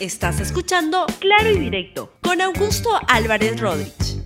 Estás 0.00 0.38
escuchando 0.38 1.06
Claro 1.18 1.50
y 1.50 1.58
Directo 1.58 2.12
con 2.22 2.40
Augusto 2.40 2.88
Álvarez 3.08 3.60
Rodríguez. 3.60 4.22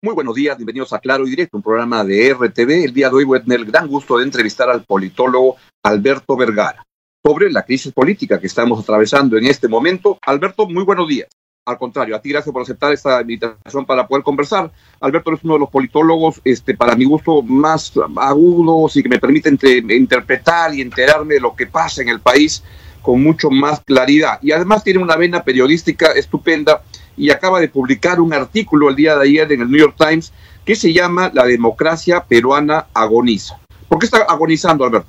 Muy 0.00 0.14
buenos 0.14 0.34
días, 0.34 0.56
bienvenidos 0.56 0.94
a 0.94 0.98
Claro 0.98 1.26
y 1.26 1.30
Directo, 1.30 1.58
un 1.58 1.62
programa 1.62 2.02
de 2.04 2.32
RTV. 2.32 2.84
El 2.84 2.94
día 2.94 3.10
de 3.10 3.16
hoy 3.16 3.24
voy 3.24 3.38
a 3.38 3.42
tener 3.42 3.60
el 3.60 3.66
gran 3.66 3.86
gusto 3.86 4.16
de 4.16 4.24
entrevistar 4.24 4.70
al 4.70 4.84
politólogo 4.84 5.56
Alberto 5.82 6.38
Vergara 6.38 6.86
sobre 7.22 7.52
la 7.52 7.64
crisis 7.64 7.92
política 7.92 8.40
que 8.40 8.46
estamos 8.46 8.80
atravesando 8.82 9.36
en 9.36 9.44
este 9.44 9.68
momento. 9.68 10.18
Alberto, 10.22 10.66
muy 10.66 10.84
buenos 10.84 11.06
días. 11.06 11.28
Al 11.66 11.76
contrario, 11.76 12.16
a 12.16 12.22
ti 12.22 12.30
gracias 12.30 12.50
por 12.50 12.62
aceptar 12.62 12.94
esta 12.94 13.20
invitación 13.20 13.84
para 13.84 14.08
poder 14.08 14.24
conversar. 14.24 14.72
Alberto 15.00 15.34
es 15.34 15.44
uno 15.44 15.52
de 15.52 15.60
los 15.60 15.68
politólogos, 15.68 16.40
este, 16.44 16.74
para 16.74 16.96
mi 16.96 17.04
gusto, 17.04 17.42
más 17.42 17.92
agudos 18.16 18.96
y 18.96 19.02
que 19.02 19.10
me 19.10 19.18
permite 19.18 19.50
interpretar 19.94 20.74
y 20.74 20.80
enterarme 20.80 21.34
de 21.34 21.40
lo 21.40 21.54
que 21.54 21.66
pasa 21.66 22.00
en 22.00 22.08
el 22.08 22.20
país 22.20 22.64
con 23.02 23.22
mucho 23.22 23.50
más 23.50 23.80
claridad. 23.80 24.38
Y 24.42 24.52
además 24.52 24.84
tiene 24.84 25.00
una 25.00 25.16
vena 25.16 25.44
periodística 25.44 26.12
estupenda 26.12 26.82
y 27.16 27.30
acaba 27.30 27.60
de 27.60 27.68
publicar 27.68 28.20
un 28.20 28.32
artículo 28.32 28.88
el 28.88 28.96
día 28.96 29.16
de 29.16 29.24
ayer 29.24 29.52
en 29.52 29.60
el 29.62 29.70
New 29.70 29.80
York 29.80 29.96
Times 29.98 30.32
que 30.64 30.74
se 30.74 30.92
llama 30.92 31.30
La 31.34 31.44
democracia 31.44 32.24
peruana 32.26 32.86
agoniza. 32.94 33.58
¿Por 33.88 33.98
qué 33.98 34.06
está 34.06 34.18
agonizando, 34.22 34.84
Alberto? 34.84 35.08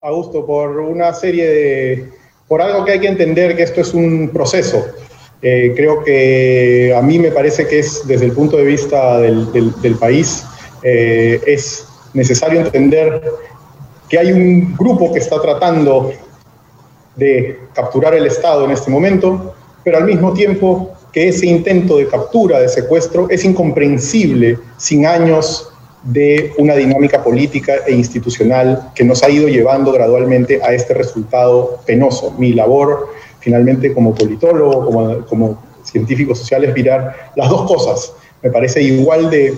Augusto, 0.00 0.46
por 0.46 0.78
una 0.80 1.12
serie 1.12 1.46
de 1.46 2.12
por 2.48 2.62
algo 2.62 2.84
que 2.84 2.92
hay 2.92 3.00
que 3.00 3.08
entender 3.08 3.56
que 3.56 3.62
esto 3.62 3.82
es 3.82 3.92
un 3.92 4.30
proceso. 4.32 4.84
Eh, 5.42 5.72
creo 5.76 6.02
que 6.02 6.94
a 6.96 7.02
mí 7.02 7.18
me 7.18 7.30
parece 7.30 7.66
que 7.68 7.80
es 7.80 8.06
desde 8.08 8.24
el 8.24 8.32
punto 8.32 8.56
de 8.56 8.64
vista 8.64 9.20
del, 9.20 9.96
país, 10.00 10.44
eh, 10.82 11.40
es 11.46 11.86
necesario 12.14 12.60
entender 12.60 13.22
que 14.08 14.18
hay 14.18 14.32
un 14.32 14.76
grupo 14.76 15.12
que 15.12 15.18
está 15.18 15.40
tratando 15.40 16.12
de 17.16 17.58
capturar 17.74 18.14
el 18.14 18.26
Estado 18.26 18.64
en 18.64 18.70
este 18.70 18.90
momento, 18.90 19.54
pero 19.84 19.98
al 19.98 20.04
mismo 20.04 20.32
tiempo 20.32 20.92
que 21.12 21.28
ese 21.28 21.46
intento 21.46 21.96
de 21.96 22.06
captura, 22.06 22.60
de 22.60 22.68
secuestro, 22.68 23.28
es 23.30 23.44
incomprensible 23.44 24.58
sin 24.76 25.06
años 25.06 25.72
de 26.04 26.52
una 26.58 26.74
dinámica 26.74 27.22
política 27.22 27.74
e 27.86 27.92
institucional 27.92 28.92
que 28.94 29.04
nos 29.04 29.22
ha 29.22 29.30
ido 29.30 29.48
llevando 29.48 29.92
gradualmente 29.92 30.60
a 30.62 30.72
este 30.72 30.94
resultado 30.94 31.80
penoso. 31.84 32.34
Mi 32.38 32.52
labor, 32.52 33.08
finalmente, 33.40 33.92
como 33.92 34.14
politólogo, 34.14 35.26
como, 35.26 35.68
científico 35.82 36.34
social, 36.34 36.64
es 36.64 36.74
mirar 36.74 37.32
las 37.34 37.48
dos 37.48 37.62
cosas. 37.62 38.12
Me 38.42 38.50
parece 38.50 38.82
igual 38.82 39.30
de 39.30 39.54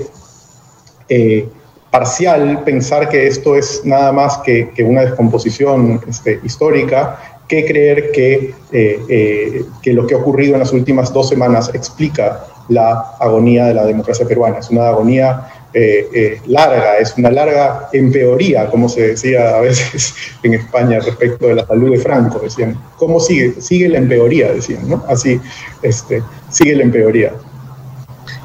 eh, 1.08 1.48
parcial 1.91 2.62
pensar 2.64 3.08
que 3.08 3.27
esto 3.27 3.56
es 3.56 3.83
nada 3.84 4.12
más 4.12 4.38
que, 4.38 4.70
una 4.84 5.02
descomposición 5.02 6.00
este, 6.08 6.41
histórica 6.44 7.19
que 7.48 7.64
creer 7.64 8.12
que, 8.12 8.55
eh, 8.70 9.00
eh, 9.08 9.64
que 9.83 9.92
lo 9.92 10.06
que 10.06 10.14
ha 10.14 10.18
ocurrido 10.18 10.55
en 10.55 10.61
las 10.61 10.72
últimas 10.72 11.12
dos 11.12 11.28
semanas 11.28 11.70
explica 11.74 12.44
la 12.68 13.16
agonía 13.18 13.66
de 13.66 13.74
la 13.74 13.84
democracia 13.84 14.24
peruana. 14.24 14.58
Es 14.58 14.70
una 14.70 14.86
agonía 14.86 15.48
eh, 15.74 16.41
larga, 16.46 16.98
es 16.98 17.16
una 17.18 17.30
larga 17.30 17.88
empeoría, 17.92 18.70
como 18.70 18.88
se 18.88 19.08
decía 19.08 19.56
a 19.56 19.61
veces 19.61 20.14
en 20.44 20.55
España 20.55 21.00
respecto 21.00 21.48
de 21.48 21.56
la 21.56 21.66
salud 21.66 21.91
de 21.91 21.98
Franco, 21.98 22.38
decían, 22.38 22.80
¿cómo 22.96 23.18
sigue? 23.18 23.61
Sigue 23.61 23.88
la 23.88 23.98
empeoría, 23.98 24.52
decían, 24.52 24.88
¿no? 24.88 25.05
Así, 25.08 25.41
este, 25.83 26.22
sigue 26.50 26.77
la 26.77 26.84
empeoría. 26.84 27.33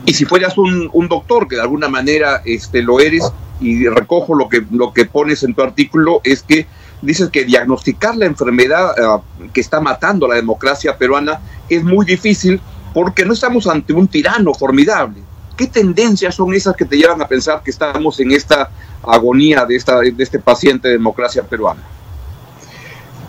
Y 0.06 0.14
si 0.14 0.26
fueras 0.26 0.58
un, 0.58 1.08
doctor, 1.10 1.48
que 1.48 1.56
de 1.56 1.62
alguna 1.62 1.90
manera 1.90 2.42
este, 2.46 2.82
lo 2.82 3.00
eres, 3.00 3.24
y 3.60 3.88
recojo 3.88 4.36
lo 4.36 4.50
que, 4.50 4.64
lo 4.72 4.94
que 4.94 5.06
pones 5.06 5.44
en 5.44 5.54
tu 5.54 5.62
artículo, 5.62 6.22
es 6.24 6.44
que 6.44 6.68
dices 7.02 7.30
que 7.30 7.46
diagnosticar 7.46 8.16
la 8.16 8.26
enfermedad 8.26 8.92
eh, 8.98 9.48
que 9.54 9.62
está 9.62 9.80
matando 9.80 10.26
a 10.26 10.30
la 10.30 10.36
democracia 10.36 10.98
peruana 10.98 11.40
es 11.70 11.84
muy 11.84 12.06
difícil 12.06 12.60
porque 12.94 13.26
no 13.26 13.34
estamos 13.34 13.68
ante 13.68 13.94
un 13.94 14.08
tirano 14.08 14.54
formidable, 14.54 15.22
¿Qué 15.58 15.68
tendencias 15.68 16.36
son 16.36 16.54
esas 16.54 16.76
que 16.76 16.84
te 16.84 16.98
llevan 16.98 17.22
a 17.22 17.28
pensar 17.28 17.62
que 17.64 17.72
estamos 17.72 18.20
en 18.20 18.32
esta 18.32 18.70
agonía 19.04 19.66
de, 19.66 19.78
esta, 19.78 20.00
de 20.00 20.14
este 20.18 20.38
paciente 20.40 20.90
de 20.90 20.96
democracia 20.96 21.44
peruana? 21.44 21.82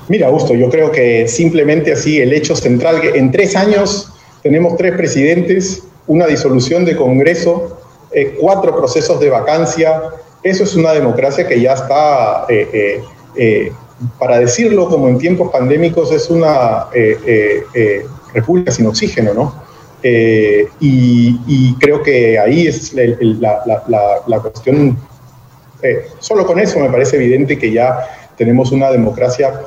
Mira, 0.09 0.27
Augusto, 0.27 0.55
yo 0.55 0.69
creo 0.69 0.91
que 0.91 1.29
simplemente 1.29 1.93
así 1.93 2.21
el 2.21 2.33
hecho 2.33 2.57
central, 2.57 3.01
que 3.01 3.11
en 3.11 3.31
tres 3.31 3.55
años 3.55 4.13
tenemos 4.43 4.77
tres 4.77 4.97
presidentes, 4.97 5.85
una 6.07 6.27
disolución 6.27 6.85
de 6.85 6.97
Congreso, 6.97 7.79
eh, 8.13 8.37
cuatro 8.41 8.77
procesos 8.77 9.19
de 9.21 9.31
vacancia, 9.31 10.03
eso 10.43 10.65
es 10.65 10.75
una 10.77 10.93
democracia 10.93 11.47
que 11.47 11.61
ya 11.61 11.75
está, 11.75 12.47
eh, 12.49 13.03
eh, 13.37 13.73
para 14.19 14.39
decirlo 14.39 14.89
como 14.89 15.09
en 15.09 15.19
tiempos 15.19 15.51
pandémicos, 15.51 16.13
es 16.13 16.31
una 16.31 16.87
república 18.33 18.71
sin 18.71 18.87
oxígeno, 18.87 19.35
¿no? 19.35 19.67
Eh, 20.09 20.69
y, 20.79 21.75
creo 21.81 22.01
que 22.03 22.39
ahí 22.39 22.69
es 22.69 22.95
la, 22.95 24.41
cuestión. 24.41 24.97
Eh, 25.83 26.07
solo 26.21 26.47
con 26.47 26.61
eso 26.61 26.79
me 26.79 26.89
parece 26.89 27.17
evidente 27.17 27.59
que 27.59 27.73
ya 27.73 28.09
tenemos 28.37 28.71
una 28.71 28.93
democracia 28.93 29.63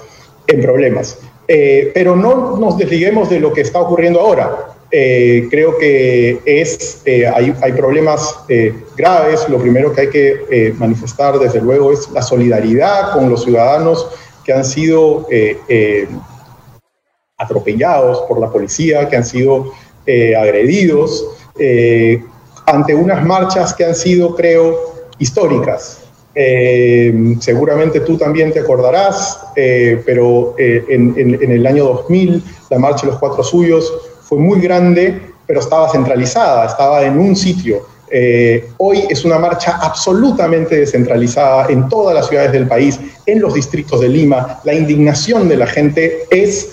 en 0.47 0.61
problemas. 0.61 1.19
Eh, 1.47 1.91
pero 1.93 2.15
no 2.15 2.57
nos 2.57 2.77
desliguemos 2.77 3.29
de 3.29 3.39
lo 3.39 3.51
que 3.51 3.61
está 3.61 3.79
ocurriendo 3.81 4.21
ahora. 4.21 4.75
Creo 4.89 5.77
que 5.77 6.39
es, 6.45 7.03
hay, 7.05 7.53
hay, 7.61 7.71
problemas 7.73 8.35
graves. 8.97 9.47
Lo 9.49 9.59
primero 9.59 9.93
que 9.93 10.01
hay 10.01 10.09
que 10.09 10.73
manifestar, 10.77 11.37
desde 11.39 11.61
luego, 11.61 11.91
es 11.91 12.09
la 12.11 12.21
solidaridad 12.21 13.13
con 13.13 13.29
los 13.29 13.43
ciudadanos 13.43 14.07
que 14.43 14.53
han 14.53 14.65
sido 14.65 15.27
atropellados 17.39 18.23
por 18.27 18.39
la 18.39 18.51
policía, 18.51 19.07
que 19.09 19.15
han 19.15 19.25
sido 19.25 19.71
eh, 20.05 20.35
agredidos, 20.35 21.25
eh, 21.57 22.21
ante 22.65 22.93
unas 22.93 23.25
marchas 23.25 23.73
que 23.73 23.85
han 23.85 23.95
sido, 23.95 24.35
creo, 24.35 24.75
históricas. 25.17 26.01
Eh, 26.35 27.35
seguramente 27.39 28.01
tú 28.01 28.17
también 28.17 28.51
te 28.53 28.59
acordarás, 28.59 29.39
pero 29.55 30.55
en, 30.57 31.39
el 31.41 31.65
año 31.65 31.85
2000 31.85 32.43
la 32.69 32.77
marcha 32.77 33.07
de 33.07 33.11
los 33.13 33.19
cuatro 33.19 33.43
suyos 33.43 33.91
fue 34.29 34.37
muy 34.37 34.61
grande, 34.61 35.19
pero 35.47 35.59
estaba 35.59 35.89
centralizada, 35.89 36.67
estaba 36.67 37.03
en 37.03 37.17
un 37.17 37.35
sitio. 37.35 37.87
hoy 38.77 39.03
es 39.09 39.25
una 39.25 39.37
marcha 39.37 39.79
absolutamente 39.81 40.77
descentralizada 40.77 41.67
en 41.69 41.89
todas 41.89 42.15
las 42.15 42.27
ciudades 42.27 42.51
del 42.51 42.67
país, 42.67 42.99
en 43.25 43.41
los 43.41 43.55
distritos 43.55 43.99
de 43.99 44.07
Lima. 44.07 44.59
La 44.63 44.73
indignación 44.73 45.49
de 45.49 45.57
la 45.57 45.67
gente 45.67 46.19
es 46.29 46.69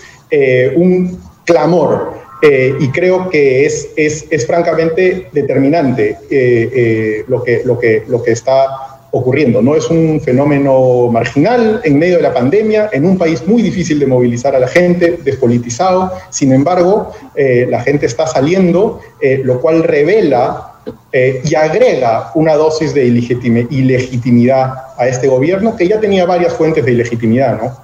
un 0.77 1.19
clamor. 1.47 2.27
Eh, 2.43 2.75
y 2.79 2.91
creo 2.91 3.31
que 3.31 3.65
es, 3.65 3.89
es, 3.97 4.27
es 4.29 4.47
francamente 4.47 5.29
determinante 5.33 6.19
eh, 6.31 6.71
eh, 6.75 7.25
lo, 7.29 7.43
que, 7.43 7.63
lo, 7.65 7.79
que, 7.79 8.05
lo 8.07 8.23
que 8.23 8.33
está 8.33 8.96
ocurriendo. 9.17 9.63
No 9.63 9.75
es 9.75 9.89
un 9.91 10.21
fenómeno 10.21 11.09
marginal 11.11 11.81
en 11.85 11.99
medio 11.99 12.17
de 12.17 12.23
la 12.23 12.35
pandemia, 12.35 12.91
en 12.93 13.05
un 13.05 13.19
país 13.19 13.47
muy 13.47 13.63
difícil 13.63 13.99
de 13.99 14.07
movilizar 14.07 14.55
a 14.55 14.59
la 14.59 14.69
gente, 14.69 15.19
despolitizado. 15.23 16.13
Sin 16.31 16.53
embargo, 16.53 17.13
la 17.35 17.81
gente 17.83 18.07
está 18.07 18.27
saliendo, 18.27 19.01
lo 19.45 19.61
cual 19.61 19.83
revela 19.83 20.73
y 21.13 21.55
agrega 21.55 22.31
una 22.35 22.55
dosis 22.55 22.95
de 22.95 23.07
ilegitimidad 23.07 24.75
a 24.97 25.09
este 25.09 25.27
gobierno 25.29 25.77
que 25.77 25.89
ya 25.89 25.99
tenía 26.01 26.25
varias 26.27 26.53
fuentes 26.55 26.85
de 26.85 26.93
ilegitimidad, 26.93 27.61
¿no? 27.61 27.77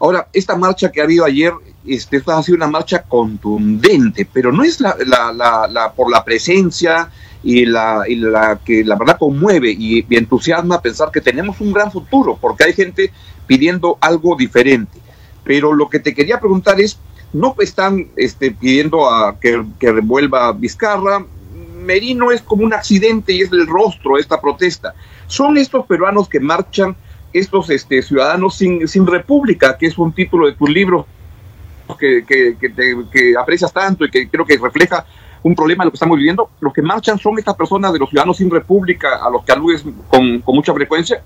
Ahora, 0.00 0.26
esta 0.32 0.56
marcha 0.56 0.90
que 0.90 1.00
ha 1.00 1.04
habido 1.04 1.24
ayer, 1.24 1.52
este, 1.86 2.22
ha 2.26 2.42
sido 2.42 2.56
una 2.56 2.66
marcha 2.66 3.02
contundente, 3.02 4.26
pero 4.30 4.52
no 4.52 4.62
es 4.62 4.80
la, 4.80 4.96
la, 5.04 5.92
por 5.94 6.10
la 6.10 6.24
presencia 6.24 7.10
y 7.42 7.66
la, 7.66 8.04
y 8.08 8.16
la 8.16 8.58
que 8.64 8.84
la 8.84 8.96
verdad 8.96 9.18
conmueve 9.18 9.70
y, 9.70 10.04
entusiasma 10.10 10.80
pensar 10.80 11.10
que 11.10 11.20
tenemos 11.20 11.60
un 11.60 11.72
gran 11.72 11.92
futuro, 11.92 12.38
porque 12.40 12.64
hay 12.64 12.72
gente 12.72 13.12
pidiendo 13.46 13.98
algo 14.00 14.34
diferente. 14.36 14.98
Pero 15.44 15.74
lo 15.74 15.90
que 15.90 16.00
te 16.00 16.14
quería 16.14 16.40
preguntar 16.40 16.80
es, 16.80 16.98
no 17.32 17.54
están 17.58 18.08
este, 18.16 18.52
pidiendo 18.52 19.10
a 19.10 19.38
que, 19.38 19.62
que 19.78 19.92
revuelva 19.92 20.52
Vizcarra, 20.52 21.26
Merino 21.84 22.30
es 22.32 22.40
como 22.40 22.64
un 22.64 22.72
accidente 22.72 23.34
y 23.34 23.42
es 23.42 23.52
el 23.52 23.66
rostro 23.66 24.14
de 24.14 24.22
esta 24.22 24.40
protesta. 24.40 24.94
Son 25.26 25.58
estos 25.58 25.84
peruanos 25.84 26.28
que 26.28 26.40
marchan 26.40 26.96
estos 27.34 27.68
este, 27.68 28.00
ciudadanos 28.00 28.56
sin, 28.56 28.88
sin 28.88 29.06
república, 29.06 29.76
que 29.76 29.86
es 29.86 29.98
un 29.98 30.12
título 30.12 30.46
de 30.46 30.52
tu 30.52 30.66
libro 30.66 31.06
que, 31.98 32.24
que, 32.26 33.34
aprecias 33.38 33.72
tanto 33.72 34.04
y 34.04 34.10
que 34.10 34.28
creo 34.28 34.44
que 34.44 34.56
refleja 34.56 35.04
un 35.42 35.54
problema 35.54 35.84
de 35.84 35.86
lo 35.86 35.90
que 35.92 35.96
estamos 35.96 36.16
viviendo, 36.16 36.50
los 36.60 36.72
que 36.72 36.82
marchan 36.82 37.18
son 37.18 37.38
estas 37.38 37.54
personas 37.54 37.92
de 37.92 37.98
los 37.98 38.08
ciudadanos 38.08 38.38
sin 38.38 38.50
república 38.50 39.16
a 39.22 39.30
los 39.30 39.44
que 39.44 39.52
aludes 39.52 39.84
con, 40.08 40.42
mucha 40.46 40.72
frecuencia. 40.72 41.22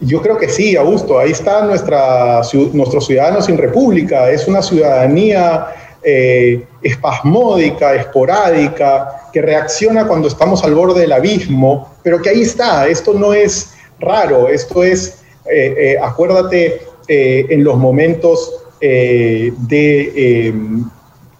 Yo 0.00 0.20
creo 0.22 0.36
que 0.36 0.48
sí, 0.48 0.76
Augusto, 0.76 1.18
ahí 1.18 1.30
está 1.30 1.64
nuestra, 1.64 2.40
nuestro 2.72 3.00
ciudadano 3.00 3.40
sin 3.42 3.56
república, 3.58 4.30
es 4.30 4.48
una 4.48 4.62
ciudadanía 4.62 5.66
eh, 6.02 6.66
espasmódica, 6.82 7.94
esporádica, 7.94 9.28
que 9.32 9.42
reacciona 9.42 10.06
cuando 10.06 10.28
estamos 10.28 10.64
al 10.64 10.74
borde 10.74 11.00
del 11.00 11.12
abismo, 11.12 11.94
pero 12.02 12.20
que 12.20 12.30
ahí 12.30 12.42
está, 12.42 12.86
esto 12.86 13.12
no 13.12 13.34
es 13.34 13.74
raro, 13.98 14.48
esto 14.48 14.82
es, 14.82 15.22
eh, 15.50 15.74
eh, 15.78 15.96
acuérdate, 16.02 16.82
en 17.08 17.62
los 17.62 17.78
momentos 17.78 18.65
de 18.80 20.62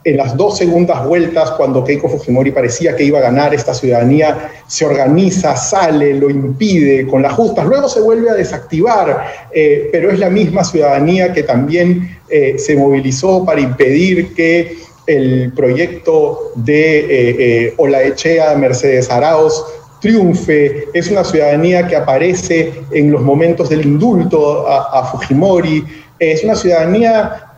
en 0.06 0.16
las 0.16 0.36
dos 0.36 0.56
segundas 0.56 1.04
vueltas, 1.04 1.50
cuando 1.52 1.82
Keiko 1.82 2.08
Fujimori 2.08 2.52
parecía 2.52 2.94
que 2.94 3.02
iba 3.02 3.18
a 3.18 3.22
ganar, 3.22 3.52
esta 3.52 3.74
ciudadanía 3.74 4.52
se 4.68 4.84
organiza, 4.84 5.56
sale, 5.56 6.14
lo 6.14 6.30
impide 6.30 7.08
con 7.08 7.22
las 7.22 7.32
justas, 7.32 7.66
luego 7.66 7.88
se 7.88 8.00
vuelve 8.00 8.30
a 8.30 8.34
desactivar, 8.34 9.26
eh, 9.52 9.88
pero 9.90 10.12
es 10.12 10.20
la 10.20 10.30
misma 10.30 10.62
ciudadanía 10.62 11.32
que 11.32 11.42
también 11.42 12.18
eh, 12.28 12.54
se 12.56 12.76
movilizó 12.76 13.44
para 13.44 13.60
impedir 13.60 14.32
que 14.34 14.78
el 15.08 15.52
proyecto 15.56 16.52
de 16.54 17.06
eh, 17.08 17.74
Olaechea 17.76 18.54
Mercedes 18.54 19.10
Arauz 19.10 19.60
triunfe, 20.00 20.84
es 20.94 21.10
una 21.10 21.24
ciudadanía 21.24 21.88
que 21.88 21.96
aparece 21.96 22.72
en 22.92 23.10
los 23.10 23.22
momentos 23.22 23.70
del 23.70 23.84
indulto 23.84 24.68
a 24.68 25.04
Fujimori, 25.10 25.82
es 26.18 26.44
una 26.44 26.54
ciudadanía 26.54 27.54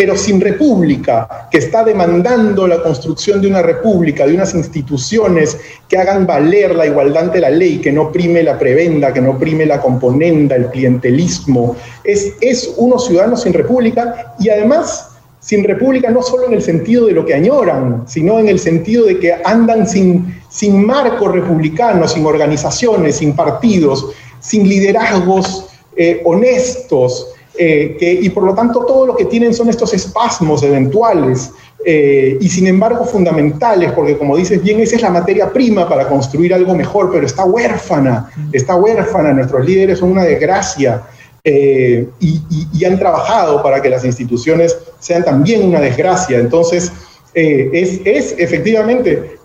pero 0.00 0.16
sin 0.16 0.40
república, 0.40 1.48
que 1.50 1.58
está 1.58 1.84
demandando 1.84 2.66
la 2.66 2.82
construcción 2.82 3.42
de 3.42 3.48
una 3.48 3.60
república, 3.60 4.26
de 4.26 4.34
unas 4.34 4.54
instituciones 4.54 5.58
que 5.88 5.98
hagan 5.98 6.26
valer 6.26 6.74
la 6.74 6.86
igualdad 6.86 7.24
ante 7.24 7.38
la 7.38 7.50
ley, 7.50 7.80
que 7.80 7.92
no 7.92 8.10
prime 8.10 8.42
la 8.42 8.58
prebenda, 8.58 9.12
que 9.12 9.20
no 9.20 9.38
prime 9.38 9.66
la 9.66 9.78
componenda, 9.80 10.56
el 10.56 10.68
clientelismo. 10.70 11.76
Es, 12.04 12.32
es 12.40 12.72
unos 12.78 13.08
ciudadanos 13.08 13.42
sin 13.42 13.52
república 13.52 14.34
y 14.38 14.48
además 14.48 15.10
sin 15.40 15.64
república 15.64 16.10
no 16.10 16.22
solo 16.22 16.46
en 16.46 16.54
el 16.54 16.62
sentido 16.62 17.06
de 17.06 17.12
lo 17.12 17.26
que 17.26 17.34
añoran, 17.34 18.04
sino 18.06 18.38
en 18.38 18.48
el 18.48 18.58
sentido 18.58 19.04
de 19.04 19.18
que 19.18 19.34
andan 19.44 19.86
sin, 19.86 20.40
sin 20.48 20.84
marco 20.84 21.28
republicano, 21.28 22.06
sin 22.08 22.24
organizaciones, 22.24 23.16
sin 23.16 23.34
partidos, 23.34 24.06
sin 24.40 24.68
liderazgos 24.68 25.66
eh, 25.96 26.22
honestos, 26.24 27.29
eh, 27.62 27.94
que, 27.98 28.10
y 28.10 28.30
por 28.30 28.44
lo 28.44 28.54
tanto 28.54 28.86
todo 28.86 29.04
lo 29.04 29.14
que 29.14 29.26
tienen 29.26 29.52
son 29.52 29.68
estos 29.68 29.92
espasmos 29.92 30.62
eventuales 30.62 31.50
eh, 31.84 32.38
y 32.40 32.48
sin 32.48 32.66
embargo 32.66 33.04
fundamentales, 33.04 33.92
porque 33.92 34.16
como 34.16 34.34
dices 34.34 34.62
bien, 34.62 34.80
esa 34.80 34.96
es 34.96 35.02
la 35.02 35.10
materia 35.10 35.52
prima 35.52 35.86
para 35.86 36.08
construir 36.08 36.54
algo 36.54 36.74
mejor, 36.74 37.12
pero 37.12 37.26
está 37.26 37.44
huérfana, 37.44 38.30
está 38.50 38.76
huérfana, 38.76 39.34
nuestros 39.34 39.66
líderes 39.66 39.98
son 39.98 40.12
una 40.12 40.24
desgracia. 40.24 41.02
Eh, 41.44 42.08
y, 42.18 42.40
y, 42.72 42.84
han 42.86 42.98
trabajado 42.98 43.62
para 43.62 43.82
que 43.82 43.90
las 43.90 44.06
instituciones 44.06 44.78
sean 44.98 45.22
también 45.22 45.62
una 45.62 45.80
desgracia. 45.80 46.38
Entonces, 46.38 46.90
es, 47.34 48.00
es, 48.06 48.36
efectivamente, 48.38 49.36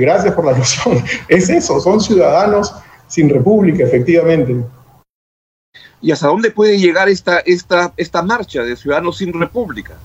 gracias 0.00 0.34
por 0.34 0.44
la 0.44 0.52
alusión, 0.52 1.02
es 1.28 1.48
eso, 1.48 1.80
son 1.80 1.98
ciudadanos 1.98 2.74
sin 3.08 3.30
república, 3.30 3.84
efectivamente 3.84 4.56
y 6.02 6.10
hasta 6.10 6.26
dónde 6.26 6.50
puede 6.50 6.78
llegar 6.78 7.08
esta, 7.08 7.38
esta, 7.38 7.94
esta 7.96 8.22
marcha 8.22 8.62
de 8.62 8.76
Ciudadanos 8.76 9.18
sin 9.18 9.32
República. 9.32 9.96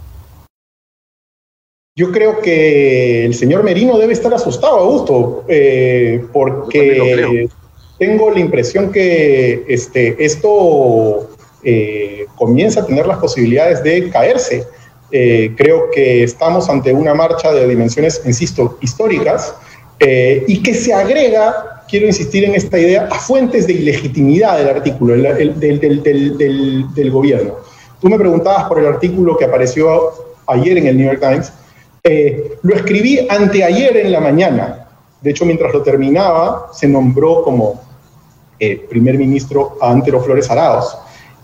Yo 1.95 2.11
creo 2.11 2.39
que 2.41 3.25
el 3.25 3.33
señor 3.33 3.63
Merino 3.63 3.97
debe 3.97 4.13
estar 4.13 4.31
asustado, 4.31 4.77
Augusto, 4.77 5.45
eh, 5.47 6.23
porque 6.31 7.49
tengo 7.97 8.29
la 8.29 8.39
impresión 8.39 8.91
que 8.91 9.65
este, 9.67 10.23
esto 10.23 11.27
eh, 11.63 12.27
comienza 12.35 12.81
a 12.81 12.85
tener 12.85 13.07
las 13.07 13.17
posibilidades 13.17 13.81
de 13.81 14.11
caerse. 14.11 14.67
Eh, 15.11 15.53
creo 15.57 15.89
que 15.89 16.23
estamos 16.23 16.69
ante 16.69 16.93
una 16.93 17.15
marcha 17.15 17.51
de 17.51 17.67
dimensiones, 17.67 18.21
insisto, 18.25 18.77
históricas, 18.81 19.55
y 19.99 20.61
que 20.61 20.73
se 20.73 20.93
agrega 20.93 21.77
quiero 21.87 22.05
insistir 22.05 22.43
en 22.43 22.55
esta 22.55 22.77
idea, 22.77 23.07
a 23.11 23.19
fuentes 23.19 23.65
de 23.67 23.73
ilegitimidad 23.73 24.57
del 24.57 24.69
artículo, 24.69 25.13
del, 25.15 27.11
gobierno. 27.11 27.55
Tú 28.01 28.09
me 28.09 28.17
preguntabas 28.17 28.65
por 28.65 28.79
el 28.79 28.87
artículo 28.87 29.37
que 29.37 29.45
apareció 29.45 30.11
ayer 30.45 30.77
en 30.77 30.87
el 30.87 30.97
New 30.97 31.07
York 31.07 31.19
Times. 31.19 31.51
Eh, 32.03 32.57
lo 32.61 32.75
escribí 32.75 33.25
anteayer 33.29 33.97
en 33.97 34.11
la 34.11 34.19
mañana. 34.19 34.87
De 35.21 35.31
hecho, 35.31 35.45
mientras 35.45 35.73
lo 35.73 35.81
terminaba, 35.81 36.69
se 36.73 36.87
nombró 36.87 37.43
como 37.43 37.81
eh, 38.59 38.85
primer 38.89 39.17
ministro 39.17 39.77
a 39.81 39.91
Antero 39.91 40.21
Flores 40.21 40.49
Araos. 40.51 40.97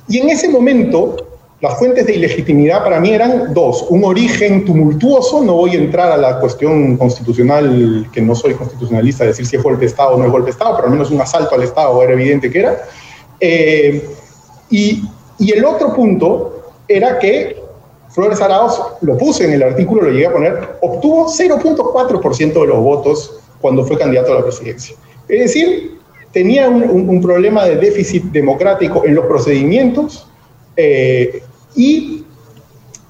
Y 0.07 0.19
en 0.19 0.29
ese 0.29 0.49
momento, 0.49 1.15
las 1.63 1.79
fuentes 1.79 2.05
de 2.05 2.15
ilegitimidad 2.15 2.83
para 2.83 2.99
mí 2.99 3.11
eran 3.11 3.53
dos. 3.53 3.85
Un 3.87 4.03
origen 4.03 4.65
tumultuoso, 4.65 5.41
no 5.41 5.53
voy 5.53 5.71
a 5.71 5.75
entrar 5.75 6.11
a 6.11 6.17
la 6.17 6.37
cuestión 6.37 6.97
constitucional, 6.97 8.05
que 8.11 8.21
no 8.21 8.35
soy 8.35 8.53
constitucionalista, 8.53 9.23
decir 9.23 9.45
si 9.45 9.55
es 9.55 9.63
golpe 9.63 9.79
de 9.79 9.85
Estado 9.85 10.15
o 10.15 10.17
no 10.17 10.25
es 10.25 10.31
golpe 10.31 10.47
de 10.47 10.51
Estado, 10.51 10.75
pero 10.75 10.87
al 10.87 10.91
menos 10.91 11.09
un 11.09 11.21
asalto 11.21 11.55
al 11.55 11.63
Estado 11.63 12.03
era 12.03 12.11
evidente 12.11 12.51
que 12.51 12.59
era. 12.59 12.81
Eh, 13.39 14.09
y, 14.69 15.03
y, 15.39 15.53
el 15.53 15.63
otro 15.63 15.95
punto 15.95 16.73
era 16.85 17.17
que 17.17 17.63
Flores 18.09 18.41
Arauz, 18.41 18.81
lo 18.99 19.17
puse 19.17 19.45
en 19.45 19.53
el 19.53 19.63
artículo, 19.63 20.01
lo 20.01 20.11
llegué 20.11 20.27
a 20.27 20.33
poner, 20.33 20.77
obtuvo 20.81 21.27
0.4% 21.27 22.59
de 22.59 22.67
los 22.67 22.77
votos 22.79 23.39
cuando 23.61 23.85
fue 23.85 23.97
candidato 23.97 24.33
a 24.33 24.35
la 24.35 24.43
presidencia. 24.43 24.97
Es 25.29 25.39
decir, 25.39 25.97
tenía 26.33 26.67
un, 26.67 27.09
un, 27.09 27.21
problema 27.21 27.63
de 27.63 27.77
déficit 27.77 28.25
democrático 28.33 29.05
en 29.05 29.15
los 29.15 29.27
procedimientos, 29.27 30.27
eh, 30.75 31.41
y 31.75 32.23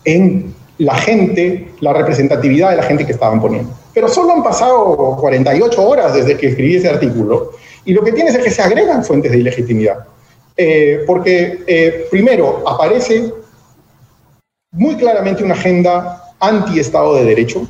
en 0.06 0.54
la 0.78 0.96
gente, 0.96 1.72
la 1.80 1.94
representatividad 1.94 2.72
de 2.72 2.78
la 2.78 2.84
gente 2.84 3.06
que 3.06 3.12
estaban 3.12 3.42
poniendo. 3.42 3.72
Pero 3.94 4.08
solo 4.08 4.34
han 4.34 4.44
pasado 4.44 5.18
48 5.20 5.88
horas 5.88 6.14
desde 6.14 6.38
que 6.38 6.48
escribí 6.48 6.76
ese 6.76 6.90
artículo 6.90 7.52
y 7.86 7.94
lo 7.94 8.04
que 8.04 8.12
tienes 8.12 8.36
es 8.36 8.44
que 8.44 8.50
se 8.50 8.62
agregan 8.62 9.04
fuentes 9.04 9.32
de 9.32 9.38
ilegitimidad. 9.40 10.06
Eh, 10.56 11.04
porque, 11.06 11.64
eh, 11.66 12.08
primero, 12.10 12.64
aparece 12.68 13.32
muy 14.72 14.96
claramente 14.96 15.44
una 15.44 15.54
agenda 15.54 16.34
anti-Estado 16.40 17.16
de 17.16 17.26
Derecho, 17.26 17.68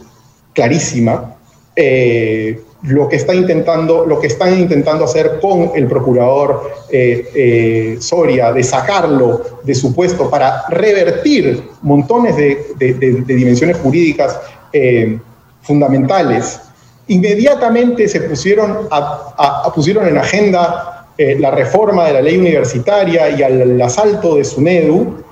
clarísima, 0.54 1.36
eh, 1.76 2.62
lo 2.84 3.08
que, 3.08 3.16
está 3.16 3.34
intentando, 3.34 4.06
lo 4.06 4.20
que 4.20 4.28
están 4.28 4.60
intentando 4.60 5.06
hacer 5.06 5.40
con 5.42 5.72
el 5.74 5.88
procurador 5.88 6.70
eh, 6.90 7.30
eh, 7.34 7.98
Soria, 8.00 8.52
de 8.52 8.64
sacarlo 8.64 9.42
de 9.64 9.74
su 9.74 9.96
puesto 9.96 10.30
para 10.30 10.66
revertir 10.70 11.64
montones 11.82 12.36
de, 12.36 13.24
dimensiones 13.26 13.78
jurídicas 13.78 14.38
eh, 14.74 15.18
fundamentales, 15.62 16.60
inmediatamente 17.08 18.08
se 18.08 18.22
pusieron, 18.22 18.88
a, 18.92 19.72
en 19.76 20.18
agenda 20.18 21.08
la 21.18 21.52
reforma 21.52 22.08
de 22.08 22.14
la 22.14 22.22
ley 22.22 22.38
universitaria 22.38 23.30
y 23.30 23.44
al, 23.44 23.82
asalto 23.82 24.36
de 24.36 24.44
SUNEDU, 24.44 25.24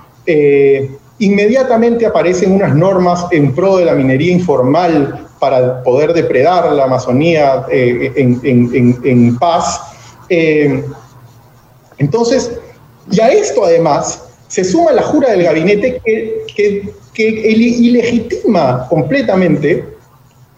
inmediatamente 1.20 2.06
aparecen 2.06 2.54
unas 2.54 2.74
normas 2.76 3.26
en 3.32 3.54
pro 3.54 3.78
de 3.78 3.86
la 3.86 3.94
minería 3.94 4.32
informal 4.32 5.28
para 5.42 5.82
poder 5.82 6.14
depredar 6.14 6.72
la 6.72 6.84
Amazonía 6.84 7.66
eh, 7.72 8.14
en, 8.16 9.38
paz. 9.40 9.82
Eh, 10.30 10.84
entonces, 11.98 12.52
y 13.10 13.20
a 13.20 13.30
esto 13.30 13.66
además 13.66 14.24
se 14.48 14.64
suma 14.64 14.92
la 14.92 15.02
jura 15.02 15.32
del 15.32 15.42
gabinete 15.44 16.00
que, 16.06 16.94
ilegitima 17.16 18.88
completamente 18.88 19.84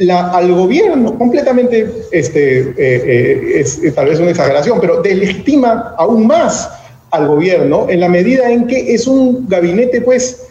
al 0.10 0.54
gobierno, 0.54 1.18
completamente, 1.18 1.90
este, 2.12 2.74
eh, 2.78 3.62
es, 3.62 3.82
tal 3.96 4.08
vez 4.08 4.20
una 4.20 4.32
exageración, 4.32 4.82
pero 4.82 5.02
deslegitima 5.02 5.96
aún 5.98 6.28
más 6.28 6.70
al 7.12 7.30
gobierno 7.30 7.88
en 7.90 8.02
la 8.02 8.10
medida 8.10 8.52
en 8.52 8.68
que 8.68 8.94
es 8.94 9.08
un 9.08 9.48
gabinete, 9.48 10.02
pues, 10.02 10.46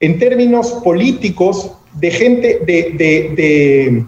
en 0.00 0.18
términos 0.18 0.72
políticos, 0.82 1.76
de 1.94 2.10
gente, 2.10 2.60
de, 2.66 4.04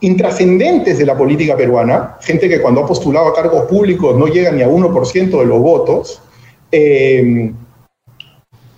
intrascendentes 0.00 0.98
de 0.98 1.06
la 1.06 1.16
política 1.16 1.56
peruana, 1.56 2.16
gente 2.20 2.48
que 2.48 2.60
cuando 2.60 2.82
ha 2.82 2.86
postulado 2.86 3.28
a 3.28 3.34
cargos 3.34 3.64
públicos 3.66 4.16
no 4.16 4.26
llega 4.26 4.52
ni 4.52 4.62
a 4.62 4.68
1% 4.68 5.38
de 5.38 5.44
los 5.44 5.60
votos, 5.60 6.22
eh, 6.70 7.52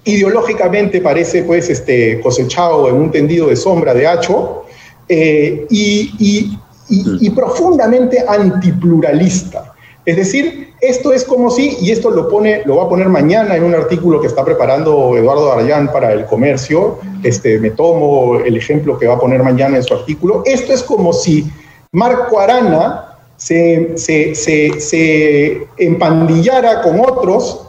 ideológicamente 0.04 1.00
parece 1.00 1.42
pues 1.42 1.68
este, 1.68 2.20
cosechado 2.20 2.88
en 2.88 2.96
un 2.96 3.10
tendido 3.10 3.48
de 3.48 3.56
sombra 3.56 3.92
de 3.92 4.06
hacho, 4.06 4.64
eh, 5.12 5.66
y, 5.70 6.56
y, 6.88 7.30
profundamente 7.30 8.24
antipluralista. 8.26 9.74
Es 10.04 10.16
decir, 10.16 10.69
esto 10.80 11.12
es 11.12 11.24
como 11.24 11.50
si, 11.50 11.76
y 11.80 11.90
esto 11.90 12.10
lo, 12.10 12.28
pone, 12.28 12.62
lo 12.64 12.76
va 12.76 12.84
a 12.84 12.88
poner 12.88 13.08
mañana 13.08 13.56
en 13.56 13.64
un 13.64 13.74
artículo 13.74 14.20
que 14.20 14.26
está 14.26 14.44
preparando 14.44 15.16
Eduardo 15.16 15.52
Arayán 15.52 15.92
para 15.92 16.12
el 16.12 16.24
comercio, 16.26 16.98
este, 17.22 17.58
me 17.58 17.70
tomo 17.70 18.36
el 18.36 18.56
ejemplo 18.56 18.98
que 18.98 19.06
va 19.06 19.14
a 19.14 19.18
poner 19.18 19.42
mañana 19.42 19.76
en 19.76 19.82
su 19.82 19.94
artículo, 19.94 20.42
esto 20.46 20.72
es 20.72 20.82
como 20.82 21.12
si 21.12 21.50
Marco 21.92 22.40
Arana 22.40 23.18
se, 23.36 23.92
se, 23.96 24.34
se, 24.34 24.80
se 24.80 25.66
empandillara 25.78 26.82
con 26.82 27.00
otros, 27.00 27.66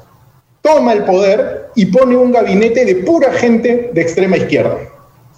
toma 0.62 0.94
el 0.94 1.04
poder 1.04 1.70
y 1.76 1.86
pone 1.86 2.16
un 2.16 2.32
gabinete 2.32 2.86
de 2.86 2.96
pura 2.96 3.32
gente 3.34 3.90
de 3.94 4.02
extrema 4.02 4.38
izquierda. 4.38 4.78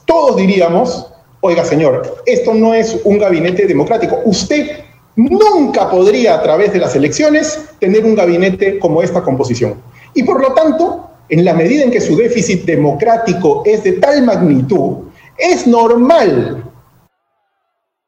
Todos 0.06 0.36
diríamos, 0.36 1.08
oiga 1.42 1.64
señor, 1.64 2.22
esto 2.26 2.54
no 2.54 2.74
es 2.74 3.00
un 3.04 3.20
gabinete 3.20 3.66
democrático. 3.66 4.20
Usted 4.26 4.84
nunca 5.16 5.90
podría 5.90 6.36
a 6.36 6.44
través 6.44 6.74
de 6.74 6.80
las 6.80 6.96
elecciones 6.96 7.70
tener 7.80 8.06
un 8.06 8.16
gabinete 8.16 8.80
como 8.80 9.02
esta 9.02 9.22
composición. 9.22 9.82
Y 10.14 10.24
por 10.24 10.42
lo 10.42 10.54
tanto, 10.54 11.10
en 11.30 11.46
la 11.46 11.54
medida 11.54 11.84
en 11.84 11.92
que 11.92 12.02
su 12.02 12.16
déficit 12.16 12.66
democrático 12.66 13.64
es 13.66 13.84
de 13.84 13.94
tal 13.94 14.24
magnitud, 14.24 15.08
es 15.38 15.66
normal 15.68 16.64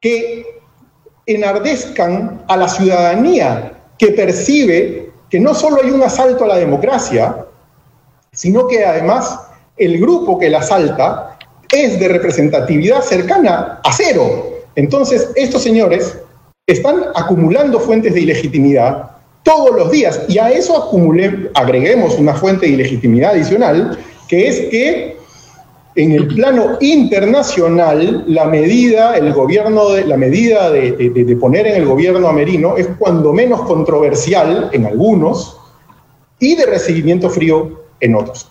que 0.00 0.44
enardezcan 1.26 2.44
a 2.46 2.56
la 2.56 2.68
ciudadanía 2.68 3.72
que 3.98 4.08
percibe 4.08 5.10
que 5.28 5.40
no 5.40 5.54
solo 5.54 5.82
hay 5.82 5.90
un 5.90 6.02
asalto 6.02 6.44
a 6.44 6.48
la 6.48 6.56
democracia, 6.56 7.46
sino 8.32 8.68
que 8.68 8.84
además 8.84 9.40
el 9.76 9.98
grupo 10.00 10.38
que 10.38 10.50
la 10.50 10.58
asalta 10.58 11.38
es 11.72 11.98
de 11.98 12.08
representatividad 12.08 13.02
cercana 13.02 13.80
a 13.82 13.92
cero. 13.92 14.50
Entonces, 14.76 15.30
estos 15.34 15.62
señores 15.62 16.18
están 16.66 17.04
acumulando 17.14 17.78
fuentes 17.78 18.14
de 18.14 18.22
ilegitimidad 18.22 19.10
todos 19.44 19.76
los 19.76 19.90
días 19.92 20.22
y 20.28 20.38
a 20.38 20.50
eso 20.50 20.90
agreguemos 21.54 22.18
una 22.18 22.34
fuente 22.34 22.66
de 22.66 22.72
ilegitimidad 22.72 23.30
adicional, 23.30 23.96
que 24.28 24.48
es 24.48 24.60
que 24.70 25.16
en 25.94 26.12
el 26.12 26.26
plano 26.26 26.76
internacional, 26.80 28.24
la 28.26 28.46
medida, 28.46 29.16
el 29.16 29.32
gobierno 29.32 29.90
de, 29.90 30.04
la 30.04 30.16
medida 30.16 30.70
de, 30.70 31.38
poner 31.40 31.68
en 31.68 31.76
el 31.76 31.86
gobierno 31.86 32.28
amerino 32.28 32.76
es 32.76 32.88
cuando 32.98 33.32
menos 33.32 33.62
controversial 33.62 34.68
en 34.72 34.86
algunos 34.86 35.56
y 36.40 36.56
de 36.56 36.66
recibimiento 36.66 37.30
frío 37.30 37.84
en 38.00 38.16
otros. 38.16 38.48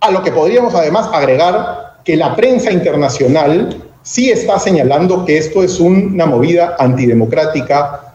A 0.00 0.10
lo 0.10 0.22
que 0.22 0.30
podríamos 0.30 0.74
además 0.74 1.08
agregar 1.12 1.96
que 2.04 2.14
la 2.14 2.36
prensa 2.36 2.70
internacional 2.70 3.87
sí 4.08 4.30
está 4.30 4.58
señalando 4.58 5.26
que 5.26 5.36
esto 5.36 5.62
es 5.62 5.78
una 5.78 6.24
movida 6.24 6.76
antidemocrática 6.78 8.14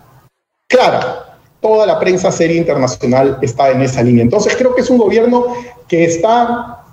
clara. 0.68 1.38
Toda 1.62 1.86
la 1.86 2.00
prensa 2.00 2.32
seria 2.32 2.58
internacional 2.58 3.38
está 3.44 3.70
en 3.70 3.84
esa 3.84 4.02
línea. 4.02 4.24
Entonces 4.24 4.56
creo 4.56 4.74
que 4.74 4.82
es 4.82 4.90
un 4.90 4.98
gobierno 4.98 5.54
que 5.88 6.06
está 6.06 6.84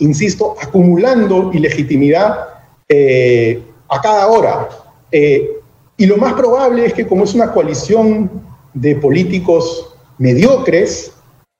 insisto, 0.00 0.56
acumulando 0.60 1.52
ilegitimidad 1.52 2.48
eh, 2.88 3.62
a 3.88 4.00
cada 4.00 4.26
hora. 4.26 4.68
Eh, 5.12 5.60
y 5.96 6.06
lo 6.06 6.16
más 6.16 6.34
probable 6.34 6.84
es 6.84 6.94
que 6.94 7.06
como 7.06 7.24
es 7.24 7.34
una 7.34 7.52
coalición 7.52 8.28
de 8.74 8.96
políticos 8.96 9.94
mediocres, 10.18 11.12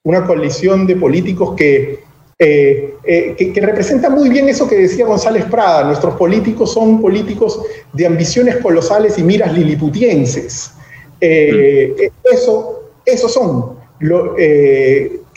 una 0.02 0.26
coalición 0.26 0.84
de 0.88 0.96
políticos 0.96 1.54
que, 1.56 2.07
eh, 2.38 2.94
que, 3.36 3.60
representa 3.60 4.08
muy 4.10 4.28
bien 4.28 4.48
eso 4.48 4.68
que 4.68 4.76
decía 4.76 5.06
González 5.06 5.44
Prada, 5.46 5.84
nuestros 5.84 6.14
políticos 6.14 6.72
son 6.72 7.00
políticos 7.00 7.60
de 7.92 8.06
ambiciones 8.06 8.56
colosales 8.56 9.18
y 9.18 9.22
miras 9.22 9.52
liliputienses. 9.52 10.72
eso, 11.20 12.90
esos 13.04 13.32
son 13.32 13.78
lo, 13.98 14.36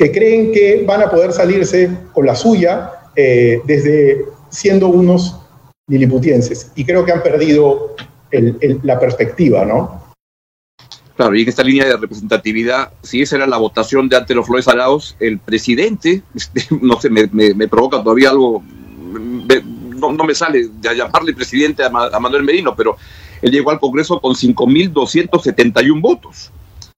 que 0.02 0.12
creen 0.12 0.52
que 0.52 0.84
van 0.84 1.04
a 1.04 1.12
poder 1.12 1.32
salirse 1.32 1.88
con 2.12 2.26
la 2.26 2.36
suya 2.36 2.92
eh, 3.16 3.62
desde 3.66 4.26
siendo 4.50 4.88
unos 4.88 5.40
liliputienses. 5.88 6.72
Y 6.76 6.86
creo 6.86 7.06
que 7.06 7.12
han 7.12 7.22
perdido 7.22 7.96
la 8.82 9.00
perspectiva, 9.00 9.64
¿no? 9.64 10.01
Claro, 11.16 11.36
y 11.36 11.44
en 11.44 11.50
esta 11.50 11.64
línea 11.64 11.86
de 11.86 11.98
representatividad, 11.98 12.92
si 13.04 13.22
esa 13.22 13.36
era 13.36 13.48
la 13.48 13.58
votación 13.58 14.10
de 14.10 14.18
ante 14.18 14.34
los 14.34 14.46
Flores 14.46 14.68
Arauz, 14.68 15.16
el 15.20 15.40
presidente, 15.40 16.24
este, 16.36 16.66
no 16.82 17.00
sé, 17.00 17.10
me, 17.10 17.68
provoca 17.68 18.02
todavía 18.02 18.30
algo, 18.30 18.64
no, 19.98 20.24
me 20.24 20.36
sale 20.36 20.68
de 20.68 20.96
llamarle 20.96 21.34
presidente 21.34 21.84
a, 21.84 21.90
Manuel 21.90 22.44
Merino, 22.44 22.76
pero 22.76 22.98
él 23.42 23.52
llegó 23.52 23.72
al 23.72 23.80
Congreso 23.80 24.20
con 24.20 24.34
5.271 24.34 26.02
votos. 26.02 26.52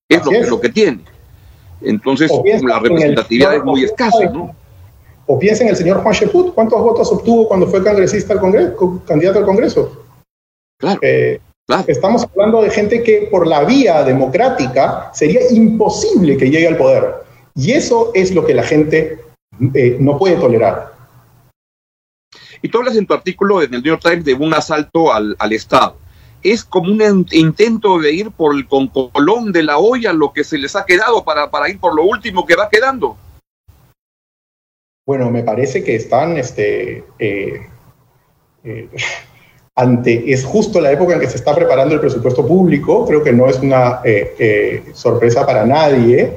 Es, 0.09 0.21
es. 0.27 0.49
lo 0.49 0.59
que 0.59 0.69
tiene. 0.69 1.01
Entonces, 1.81 2.31
la 2.61 2.79
representatividad 2.79 3.55
es 3.55 3.63
muy 3.63 3.83
escasa, 3.83 4.25
¿no? 4.31 4.55
O 5.25 5.39
piensen 5.39 5.67
en 5.67 5.71
el 5.71 5.77
señor 5.77 6.01
Juan 6.01 6.13
Sheput, 6.13 6.53
¿cuántos 6.53 6.81
votos 6.81 7.11
obtuvo 7.11 7.47
cuando 7.47 7.67
fue 7.67 7.83
congresista 7.83 8.33
al 8.33 8.39
Congreso, 8.39 9.01
candidato 9.05 9.39
al 9.39 9.45
Congreso? 9.45 10.03
Eh, 11.01 11.39
claro, 11.67 11.85
Estamos 11.87 12.23
hablando 12.23 12.61
de 12.61 12.69
gente 12.69 13.03
que 13.03 13.27
por 13.31 13.47
la 13.47 13.63
vía 13.63 14.03
democrática 14.03 15.11
sería 15.13 15.41
imposible 15.51 16.37
que 16.37 16.49
llegue 16.49 16.67
al 16.67 16.77
poder. 16.77 17.23
Y 17.55 17.71
eso 17.71 18.11
es 18.13 18.33
lo 18.33 18.45
que 18.45 18.53
la 18.53 18.63
gente 18.63 19.19
eh, 19.73 19.97
no 19.99 20.17
puede 20.17 20.35
tolerar. 20.35 20.93
Y 22.61 22.69
tú 22.69 22.79
hablas 22.79 22.95
en 22.95 23.05
tu 23.05 23.13
artículo 23.13 23.61
en 23.61 23.73
el 23.73 23.81
New 23.81 23.91
York 23.91 24.01
Times 24.01 24.25
de 24.25 24.33
un 24.33 24.53
asalto 24.53 25.13
al, 25.13 25.35
al 25.37 25.53
Estado 25.53 25.97
es 26.43 26.63
como 26.63 26.91
un 26.91 27.25
intento 27.31 27.99
de 27.99 28.11
ir 28.11 28.31
por 28.31 28.53
el 28.55 28.67
concolón 28.67 29.51
de 29.51 29.63
la 29.63 29.77
olla, 29.77 30.11
lo 30.11 30.33
que 30.33 30.43
se 30.43 30.57
les 30.57 30.75
ha 30.75 30.85
quedado 30.85 31.23
para, 31.23 31.49
para 31.49 31.69
ir 31.69 31.79
por 31.79 31.95
lo 31.95 32.03
último 32.03 32.45
que 32.45 32.55
va 32.55 32.69
quedando. 32.69 33.17
Bueno, 35.05 35.31
me 35.31 35.43
parece 35.43 35.83
que 35.83 35.95
están 35.95 36.37
este, 36.37 37.03
eh, 37.19 37.67
eh, 38.63 38.89
ante, 39.75 40.31
es 40.31 40.45
justo 40.45 40.79
la 40.79 40.91
época 40.91 41.13
en 41.13 41.19
que 41.19 41.27
se 41.27 41.37
está 41.37 41.55
preparando 41.55 41.95
el 41.95 42.01
presupuesto 42.01 42.45
público, 42.45 43.05
creo 43.05 43.23
que 43.23 43.33
no 43.33 43.47
es 43.49 43.59
una 43.59 44.01
eh, 44.03 44.83
sorpresa 44.93 45.45
para 45.45 45.65
nadie, 45.65 46.31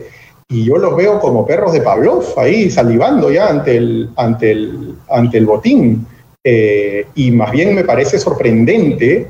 y 0.48 0.64
yo 0.64 0.78
los 0.78 0.96
veo 0.96 1.18
como 1.18 1.46
perros 1.46 1.72
de 1.72 1.80
Pavlov 1.80 2.38
ahí 2.38 2.70
salivando 2.70 3.30
ya 3.30 3.48
ante 3.48 3.76
el, 3.76 4.10
ante 4.16 4.52
el, 4.52 4.94
ante 5.10 5.38
el 5.38 5.46
botín. 5.46 6.06
y 6.44 7.30
más 7.32 7.50
bien 7.50 7.74
me 7.74 7.82
parece 7.82 8.18
sorprendente 8.18 9.26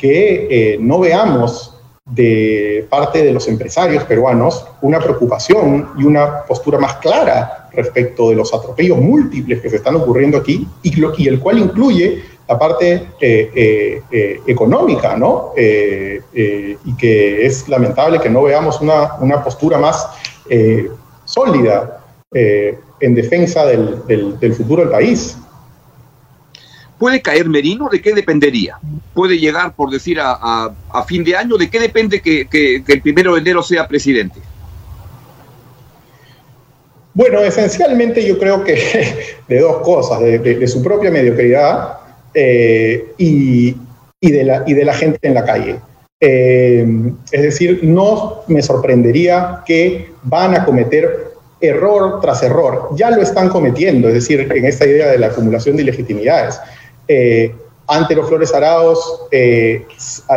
que 0.00 0.46
eh, 0.50 0.78
no 0.80 0.98
veamos 1.00 1.76
de 2.06 2.86
parte 2.88 3.22
de 3.22 3.32
los 3.32 3.46
empresarios 3.46 4.04
peruanos 4.04 4.64
una 4.80 4.98
preocupación 4.98 5.90
y 5.98 6.04
una 6.04 6.42
postura 6.44 6.78
más 6.78 6.96
clara 6.96 7.68
respecto 7.72 8.30
de 8.30 8.36
los 8.36 8.52
atropellos 8.52 8.98
múltiples 8.98 9.60
que 9.60 9.70
se 9.70 9.76
están 9.76 9.96
ocurriendo 9.96 10.38
aquí 10.38 10.66
y 10.82 11.28
el 11.28 11.38
cual 11.38 11.58
incluye 11.58 12.22
la 12.50 12.58
parte 12.58 13.08
eh, 13.20 14.02
eh, 14.10 14.40
económica, 14.46 15.16
¿no? 15.16 15.52
y 15.56 16.96
que 16.98 17.46
es 17.46 17.68
lamentable 17.68 18.20
que 18.20 18.28
no 18.28 18.42
veamos 18.42 18.80
una, 18.80 19.14
una 19.20 19.42
postura 19.42 19.78
más 19.78 20.06
sólida 21.24 22.02
en 22.32 23.14
defensa 23.14 23.64
del, 23.66 24.04
del, 24.06 24.38
del 24.40 24.54
futuro 24.54 24.82
del 24.82 24.90
país. 24.90 25.36
¿Puede 27.00 27.22
caer 27.22 27.48
Merino? 27.48 27.88
¿De 27.90 28.02
qué 28.02 28.12
dependería? 28.12 28.78
¿Puede 29.14 29.38
llegar, 29.38 29.74
por 29.74 29.90
decir, 29.90 30.18
a, 30.20 30.74
fin 31.06 31.24
de 31.24 31.34
año? 31.34 31.56
¿De 31.56 31.70
qué 31.70 31.80
depende 31.80 32.20
que, 32.20 32.84
el 32.86 33.00
primero 33.00 33.32
de 33.32 33.40
enero 33.40 33.62
sea 33.62 33.88
presidente? 33.88 34.38
Bueno, 37.14 37.40
esencialmente 37.40 38.22
yo 38.26 38.38
creo 38.38 38.62
que 38.62 38.74
de 39.48 39.60
dos 39.60 39.78
cosas, 39.78 40.20
de, 40.20 40.68
su 40.68 40.82
propia 40.82 41.10
mediocridad 41.10 41.99
eh, 42.34 43.12
y, 43.18 43.74
de 44.20 44.44
la, 44.44 44.64
y 44.66 44.74
de 44.74 44.84
la 44.84 44.94
gente 44.94 45.18
en 45.22 45.34
la 45.34 45.44
calle. 45.44 45.76
Eh, 46.20 46.86
es 47.32 47.42
decir, 47.42 47.80
no 47.82 48.42
me 48.48 48.62
sorprendería 48.62 49.62
que 49.64 50.10
van 50.22 50.54
a 50.54 50.64
cometer 50.64 51.30
error 51.60 52.20
tras 52.20 52.42
error. 52.42 52.90
Ya 52.96 53.10
lo 53.10 53.22
están 53.22 53.48
cometiendo, 53.48 54.08
es 54.08 54.14
decir, 54.14 54.50
en 54.52 54.64
esta 54.64 54.86
idea 54.86 55.08
de 55.08 55.18
la 55.18 55.28
acumulación 55.28 55.76
de 55.76 55.82
ilegitimidades. 55.82 56.58
Eh, 57.06 57.54
ante 57.86 58.14
los 58.14 58.28
Flores 58.28 58.54
Araos 58.54 59.22
eh, 59.30 59.84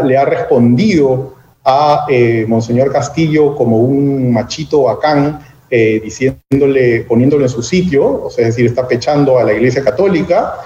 le 0.03 0.17
ha 0.17 0.25
respondido 0.25 1.35
a 1.63 2.05
eh, 2.09 2.45
Monseñor 2.47 2.91
Castillo 2.91 3.55
como 3.55 3.77
un 3.77 4.31
machito 4.31 4.83
bacán, 4.83 5.41
diciéndole, 5.73 7.03
poniéndolo 7.07 7.45
en 7.45 7.49
su 7.49 7.63
sitio, 7.63 8.25
o 8.25 8.29
sea, 8.29 8.47
es 8.47 8.55
decir, 8.55 8.67
está 8.69 8.87
pechando 8.87 9.39
a 9.39 9.43
la 9.43 9.53
Iglesia 9.53 9.83
Católica, 9.83 10.57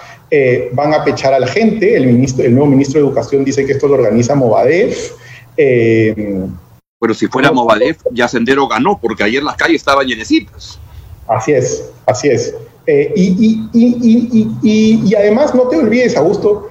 van 0.73 0.93
a 0.93 1.03
pechar 1.03 1.33
a 1.33 1.39
la 1.39 1.47
gente, 1.47 1.95
el, 1.95 2.07
ministro, 2.07 2.45
el 2.45 2.53
nuevo 2.53 2.69
ministro 2.69 2.99
de 2.99 3.07
Educación 3.07 3.45
dice 3.45 3.65
que 3.65 3.73
esto 3.73 3.87
lo 3.87 3.95
organiza 3.95 4.35
Movadef. 4.35 5.11
Pero 6.99 7.13
si 7.13 7.27
fuera 7.27 7.51
Movadef, 7.51 7.97
ya 8.11 8.27
Sendero 8.27 8.67
ganó, 8.67 8.99
porque 8.99 9.23
ayer 9.23 9.43
las 9.43 9.55
calles 9.55 9.77
estaban 9.77 10.07
llenecitas. 10.07 10.79
Así 11.27 11.51
es, 11.51 11.91
así 12.05 12.29
es. 12.29 12.55
Eh, 12.87 13.11
y, 13.15 15.13
además, 15.15 15.53
no 15.53 15.67
te 15.67 15.75
olvides, 15.75 16.15
Augusto, 16.15 16.69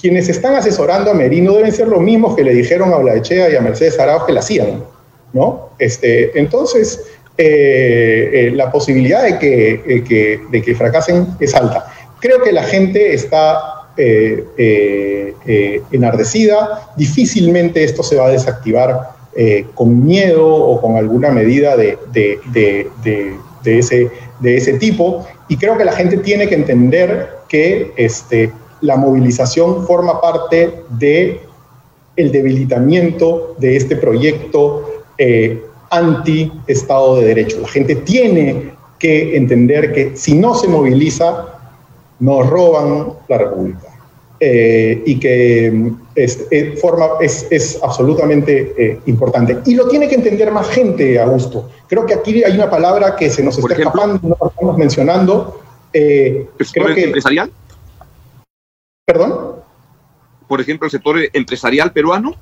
quienes 0.00 0.28
están 0.28 0.56
asesorando 0.56 1.10
a 1.10 1.14
Merino 1.14 1.52
deben 1.52 1.72
ser 1.72 1.88
los 1.88 2.00
mismos 2.00 2.34
que 2.34 2.42
le 2.42 2.54
dijeron 2.54 2.92
a 2.92 2.96
Blaechea 2.96 3.50
y 3.50 3.56
a 3.56 3.60
Mercedes 3.60 4.00
Arauz 4.00 4.24
que 4.24 4.32
la 4.32 4.40
hacían, 4.40 4.82
¿no? 5.32 5.68
Este, 5.78 6.36
entonces, 6.38 7.04
eh, 7.36 8.30
eh, 8.32 8.50
la 8.52 8.72
posibilidad 8.72 9.22
de 9.22 9.38
que, 9.38 10.40
de 10.50 10.62
que 10.62 10.74
fracasen 10.74 11.28
es 11.38 11.54
alta. 11.54 11.94
Creo 12.20 12.42
que 12.42 12.52
la 12.52 12.62
gente 12.62 13.14
está 13.14 13.74
enardecida, 15.90 16.92
difícilmente 16.96 17.82
esto 17.82 18.02
se 18.02 18.16
va 18.16 18.26
a 18.26 18.30
desactivar 18.30 19.10
con 19.74 20.06
miedo 20.06 20.46
o 20.46 20.80
con 20.80 20.96
alguna 20.96 21.30
medida 21.30 21.76
de, 21.76 21.98
ese, 23.64 24.10
de 24.40 24.56
ese 24.56 24.74
tipo. 24.74 25.26
Y 25.48 25.56
creo 25.56 25.76
que 25.76 25.84
la 25.84 25.92
gente 25.92 26.18
tiene 26.18 26.48
que 26.48 26.54
entender 26.54 27.38
que 27.48 27.92
este, 27.96 28.52
la 28.80 28.96
movilización 28.96 29.86
forma 29.86 30.20
parte 30.20 30.74
de 30.90 31.40
el 32.16 32.32
debilitamiento 32.32 33.54
de 33.58 33.76
este 33.76 33.96
proyecto 33.96 35.04
eh, 35.18 35.62
anti-Estado 35.90 37.16
de 37.16 37.26
Derecho. 37.26 37.60
La 37.60 37.68
gente 37.68 37.94
tiene 37.96 38.72
que 38.98 39.36
entender 39.36 39.92
que 39.92 40.16
si 40.16 40.34
no 40.34 40.54
se 40.54 40.66
moviliza, 40.66 41.57
nos 42.20 42.48
roban 42.48 43.12
la 43.28 43.38
República. 43.38 43.98
Eh, 44.40 45.02
y 45.04 45.18
que 45.18 45.92
es, 46.14 46.46
eh, 46.52 46.76
forma, 46.80 47.06
es, 47.20 47.48
es 47.50 47.82
absolutamente 47.82 48.72
eh, 48.78 49.00
importante. 49.06 49.58
Y 49.66 49.74
lo 49.74 49.88
tiene 49.88 50.08
que 50.08 50.14
entender 50.14 50.52
más 50.52 50.68
gente, 50.68 51.18
Augusto. 51.18 51.68
Creo 51.88 52.06
que 52.06 52.14
aquí 52.14 52.44
hay 52.44 52.54
una 52.54 52.70
palabra 52.70 53.16
que 53.16 53.30
se 53.30 53.42
nos 53.42 53.58
está 53.58 53.74
escapando, 53.74 54.20
no 54.22 54.36
la 54.40 54.48
estamos 54.48 54.78
mencionando. 54.78 55.60
creo 55.90 56.94
que, 56.94 57.04
empresarial? 57.04 57.50
¿Perdón? 59.04 59.56
Por 60.46 60.60
ejemplo, 60.60 60.86
el 60.86 60.92
sector 60.92 61.16
empresarial 61.32 61.92
peruano. 61.92 62.36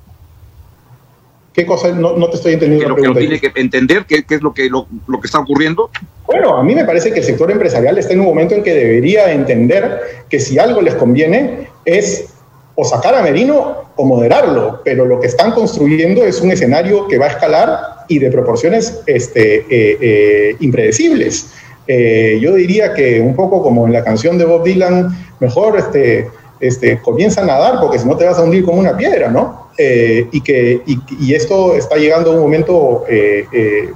¿Qué 1.57 1.65
cosa? 1.65 1.89
No, 1.89 2.15
no 2.15 2.29
te 2.29 2.35
estoy 2.35 2.53
entendiendo. 2.53 2.95
Que 2.95 3.01
lo 3.01 3.13
que 3.15 3.19
tiene 3.19 3.39
que 3.39 3.51
entender 3.55 4.05
qué, 4.07 4.23
qué 4.23 4.35
es 4.35 4.43
lo 4.43 4.53
que, 4.53 4.69
lo, 4.69 4.85
lo, 5.07 5.19
que 5.19 5.25
está 5.25 5.39
ocurriendo. 5.39 5.89
Bueno, 6.27 6.55
a 6.55 6.61
mí 6.61 6.75
me 6.75 6.85
parece 6.85 7.11
que 7.11 7.17
el 7.17 7.25
sector 7.25 7.49
empresarial 7.49 7.97
está 7.97 8.13
en 8.13 8.19
un 8.19 8.27
momento 8.27 8.53
en 8.53 8.61
que 8.61 8.75
debería 8.75 9.33
entender 9.33 9.99
que 10.29 10.39
si 10.39 10.59
algo 10.59 10.83
les 10.83 10.93
conviene 10.93 11.67
es 11.83 12.27
o 12.75 12.85
sacar 12.85 13.15
a 13.15 13.23
Merino 13.23 13.89
o 13.95 14.05
moderarlo, 14.05 14.81
pero 14.85 15.03
lo 15.05 15.19
que 15.19 15.25
están 15.25 15.51
construyendo 15.51 16.23
es 16.23 16.41
un 16.41 16.51
escenario 16.51 17.07
que 17.07 17.17
va 17.17 17.25
a 17.25 17.29
escalar 17.29 17.79
y 18.07 18.19
de 18.19 18.29
proporciones 18.29 19.01
este, 19.07 19.55
eh, 19.61 19.97
eh, 19.99 20.55
impredecibles. 20.59 21.53
Eh, 21.87 22.37
yo 22.39 22.53
diría 22.53 22.93
que 22.93 23.19
un 23.19 23.35
poco 23.35 23.63
como 23.63 23.87
en 23.87 23.93
la 23.93 24.03
canción 24.03 24.37
de 24.37 24.45
Bob 24.45 24.63
Dylan, 24.63 25.09
mejor 25.39 25.79
este, 25.79 26.29
este, 26.59 27.01
comienza 27.01 27.41
a 27.41 27.45
nadar 27.45 27.79
porque 27.81 27.97
si 27.97 28.07
no 28.07 28.15
te 28.15 28.25
vas 28.25 28.37
a 28.37 28.43
hundir 28.43 28.63
como 28.63 28.77
una 28.77 28.95
piedra, 28.95 29.31
¿no? 29.31 29.66
Y 29.77 30.41
que 30.41 30.81
y, 30.85 31.33
esto 31.33 31.75
está 31.75 31.97
llegando 31.97 32.31
a 32.31 32.33
un 32.35 32.41
momento 32.41 33.03
de, 33.07 33.89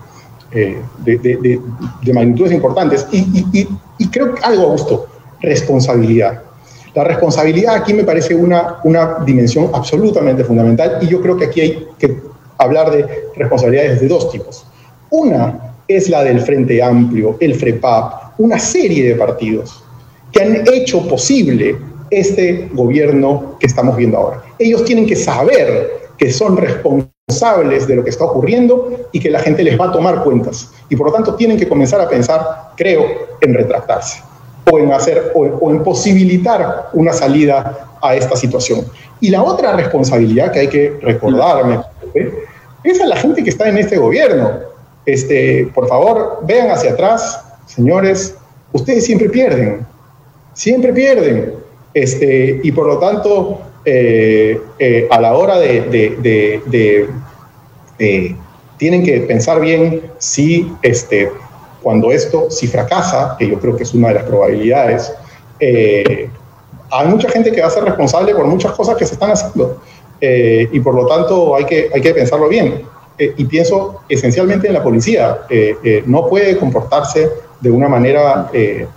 de, 1.04 2.14
magnitudes 2.14 2.52
importantes. 2.52 3.08
Y, 3.12 3.68
y 3.98 4.08
creo 4.10 4.36
que 4.36 4.42
algo, 4.44 4.64
Augusto, 4.64 5.08
responsabilidad. 5.42 6.44
La 6.94 7.04
responsabilidad 7.06 7.76
aquí 7.76 7.94
me 7.94 8.04
parece 8.04 8.36
una, 8.36 8.80
una 8.84 9.20
dimensión 9.26 9.70
absolutamente 9.74 10.44
fundamental 10.44 11.00
y 11.02 11.08
yo 11.08 11.22
creo 11.22 11.38
que 11.38 11.46
aquí 11.46 11.62
hay 11.62 11.88
que 11.98 12.18
hablar 12.58 12.92
de 12.92 13.06
responsabilidades 13.36 14.02
de 14.02 14.08
dos 14.08 14.30
tipos. 14.32 14.66
Una 15.10 15.74
es 15.88 16.10
la 16.10 16.24
del 16.24 16.42
Frente 16.42 16.82
Amplio, 16.84 17.38
el 17.40 17.56
FREPAP, 17.56 18.40
una 18.40 18.60
serie 18.60 19.08
de 19.10 19.16
partidos 19.16 19.84
que 20.32 20.42
han 20.42 20.68
hecho 20.68 21.08
posible 21.08 21.76
este 22.12 22.70
gobierno 22.74 23.56
que 23.60 23.68
estamos 23.68 23.96
viendo 23.96 24.18
ahora. 24.18 24.44
Ellos 24.60 24.84
tienen 24.86 25.08
que 25.08 25.16
saber 25.16 26.02
que 26.18 26.32
son 26.32 26.58
responsables 26.58 27.88
de 27.88 27.96
lo 27.96 28.04
que 28.04 28.10
está 28.10 28.26
ocurriendo 28.26 28.92
y 29.12 29.20
que 29.20 29.30
la 29.30 29.40
gente 29.40 29.64
les 29.64 29.80
va 29.80 29.88
a 29.88 29.92
tomar 29.92 30.24
cuentas. 30.24 30.70
Y 30.90 30.96
por 30.96 31.08
lo 31.08 31.14
tanto 31.14 31.36
tienen 31.36 31.58
que 31.58 31.68
comenzar 31.68 32.02
a 32.02 32.10
pensar, 32.10 32.74
creo, 32.76 33.06
en 33.40 33.54
retractarse 33.54 34.22
o 34.70 34.78
en 34.78 34.92
hacer 34.94 35.32
o, 35.34 35.72
en 35.72 35.84
posibilitar 35.84 36.90
una 36.94 37.14
salida 37.14 37.90
a 38.02 38.16
esta 38.16 38.36
situación. 38.36 38.86
Y 39.20 39.30
la 39.30 39.42
otra 39.42 39.74
responsabilidad 39.74 40.52
que 40.52 40.60
hay 40.60 40.68
que 40.68 41.00
recordarme 41.02 41.80
es 42.84 43.02
a 43.02 43.06
la 43.06 43.16
gente 43.16 43.44
que 43.44 43.50
está 43.50 43.70
en 43.70 43.78
este 43.78 43.98
gobierno. 43.98 44.52
Este, 45.06 45.70
por 45.74 45.88
favor, 45.88 46.40
vean 46.44 46.70
hacia 46.70 46.92
atrás, 46.92 47.44
señores, 47.66 48.36
ustedes 48.72 49.06
siempre 49.06 49.30
pierden, 49.30 49.86
siempre 50.54 50.94
pierden. 50.94 51.61
Este, 51.94 52.62
y 52.64 52.72
por 52.72 52.88
lo 52.88 52.98
tanto, 53.00 53.60
eh, 53.84 54.62
eh, 54.78 55.08
a 55.10 55.20
la 55.20 55.34
hora 55.34 55.58
de, 55.58 57.10
tienen 58.78 59.04
que 59.04 59.22
pensar 59.22 59.60
bien 59.60 60.02
si 60.18 60.72
este, 60.82 61.32
cuando 61.82 62.12
esto, 62.12 62.50
si 62.50 62.68
fracasa, 62.68 63.36
que 63.38 63.48
yo 63.48 63.60
creo 63.60 63.76
que 63.76 63.84
es 63.84 63.94
una 63.94 64.10
de 64.10 64.14
las 64.16 64.24
probabilidades, 64.24 65.14
eh, 65.60 66.30
hay 66.92 67.08
mucha 67.08 67.30
gente 67.30 67.52
que 67.52 67.62
va 67.62 67.68
a 67.68 67.72
ser 67.72 67.84
responsable 67.84 68.36
por 68.36 68.46
muchas 68.46 68.74
cosas 68.74 68.96
que 68.98 69.06
se 69.06 69.14
están 69.14 69.32
haciendo. 69.32 69.82
Y 70.24 70.80
por 70.82 70.94
lo 70.94 71.08
tanto 71.08 71.56
hay 71.56 71.66
que, 71.66 71.90
hay 71.94 72.02
que 72.02 72.14
pensarlo 72.14 72.48
bien. 72.48 72.84
Y 73.18 73.46
pienso 73.46 74.02
esencialmente 74.08 74.68
en 74.68 74.74
la 74.74 74.84
policía. 74.84 75.40
no 76.06 76.28
puede 76.28 76.58
comportarse 76.58 77.30
de 77.60 77.72
una 77.72 77.88
manera 77.88 78.52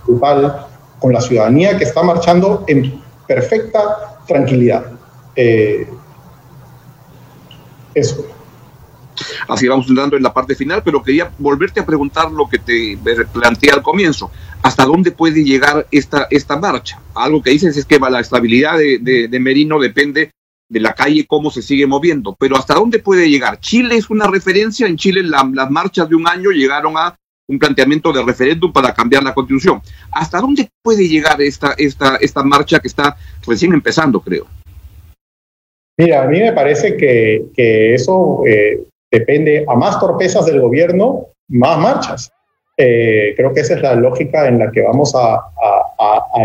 brutal 0.05 0.64
con 1.05 1.13
la 1.13 1.21
ciudadanía 1.21 1.77
que 1.77 1.83
está 1.83 2.01
marchando 2.01 2.63
en 2.65 2.99
perfecta 3.27 4.17
tranquilidad. 4.27 4.87
eso. 7.93 8.25
Así 9.47 9.67
vamos 9.67 9.87
entrando 9.87 10.17
en 10.17 10.23
la 10.23 10.33
parte 10.33 10.55
final, 10.55 10.81
pero 10.83 11.03
quería 11.03 11.31
volverte 11.37 11.79
a 11.79 11.85
preguntar 11.85 12.31
lo 12.31 12.49
que 12.49 12.57
te 12.57 12.97
planteé 13.31 13.69
al 13.69 13.83
comienzo. 13.83 14.31
¿Hasta 14.63 14.83
dónde 14.83 15.11
puede 15.11 15.43
llegar 15.43 15.85
esta, 15.91 16.25
esta 16.31 16.57
marcha? 16.57 16.99
Algo 17.13 17.43
que 17.43 17.51
dices 17.51 17.77
es 17.77 17.85
que 17.85 17.99
la 17.99 18.19
estabilidad 18.19 18.79
de, 18.79 19.27
de, 19.29 19.39
Merino 19.39 19.79
depende 19.79 20.31
de 20.67 20.79
la 20.79 20.95
calle, 20.95 21.27
cómo 21.27 21.51
se 21.51 21.61
sigue 21.61 21.85
moviendo, 21.85 22.35
pero 22.39 22.57
¿hasta 22.57 22.73
dónde 22.73 22.97
puede 22.97 23.29
llegar? 23.29 23.59
Chile 23.59 23.95
es 23.95 24.09
una 24.09 24.25
referencia, 24.25 24.87
en 24.87 24.97
Chile 24.97 25.21
las 25.21 25.69
marchas 25.69 26.09
de 26.09 26.15
un 26.15 26.27
año 26.27 26.49
llegaron 26.49 26.97
a 26.97 27.15
un 27.47 27.59
planteamiento 27.59 28.11
de 28.11 28.23
referéndum 28.23 28.71
para 28.71 28.93
cambiar 28.93 29.23
la 29.23 29.33
constitución. 29.33 29.81
¿Hasta 30.11 30.39
dónde 30.39 30.69
puede 30.81 31.07
llegar 31.07 31.41
esta, 31.41 31.73
esta, 31.77 32.17
esta 32.17 32.43
marcha 32.43 32.79
que 32.79 32.87
está 32.87 33.15
recién 33.45 33.73
empezando, 33.73 34.19
creo? 34.19 34.47
Mira, 35.97 36.23
a 36.23 36.27
mí 36.27 36.39
me 36.39 36.51
parece 36.51 36.97
que, 36.97 37.45
que 37.53 37.93
eso 37.93 38.41
eh, 38.45 38.83
depende 39.11 39.65
a 39.67 39.75
más 39.75 39.99
torpezas 39.99 40.45
del 40.45 40.59
gobierno, 40.59 41.27
más 41.49 41.79
marchas. 41.79 42.31
Eh, 42.77 43.33
creo 43.37 43.53
que 43.53 43.61
esa 43.61 43.75
es 43.75 43.81
la 43.81 43.95
lógica 43.95 44.47
en 44.47 44.59
la 44.59 44.71
que 44.71 44.81
vamos 44.81 45.13
a, 45.15 45.39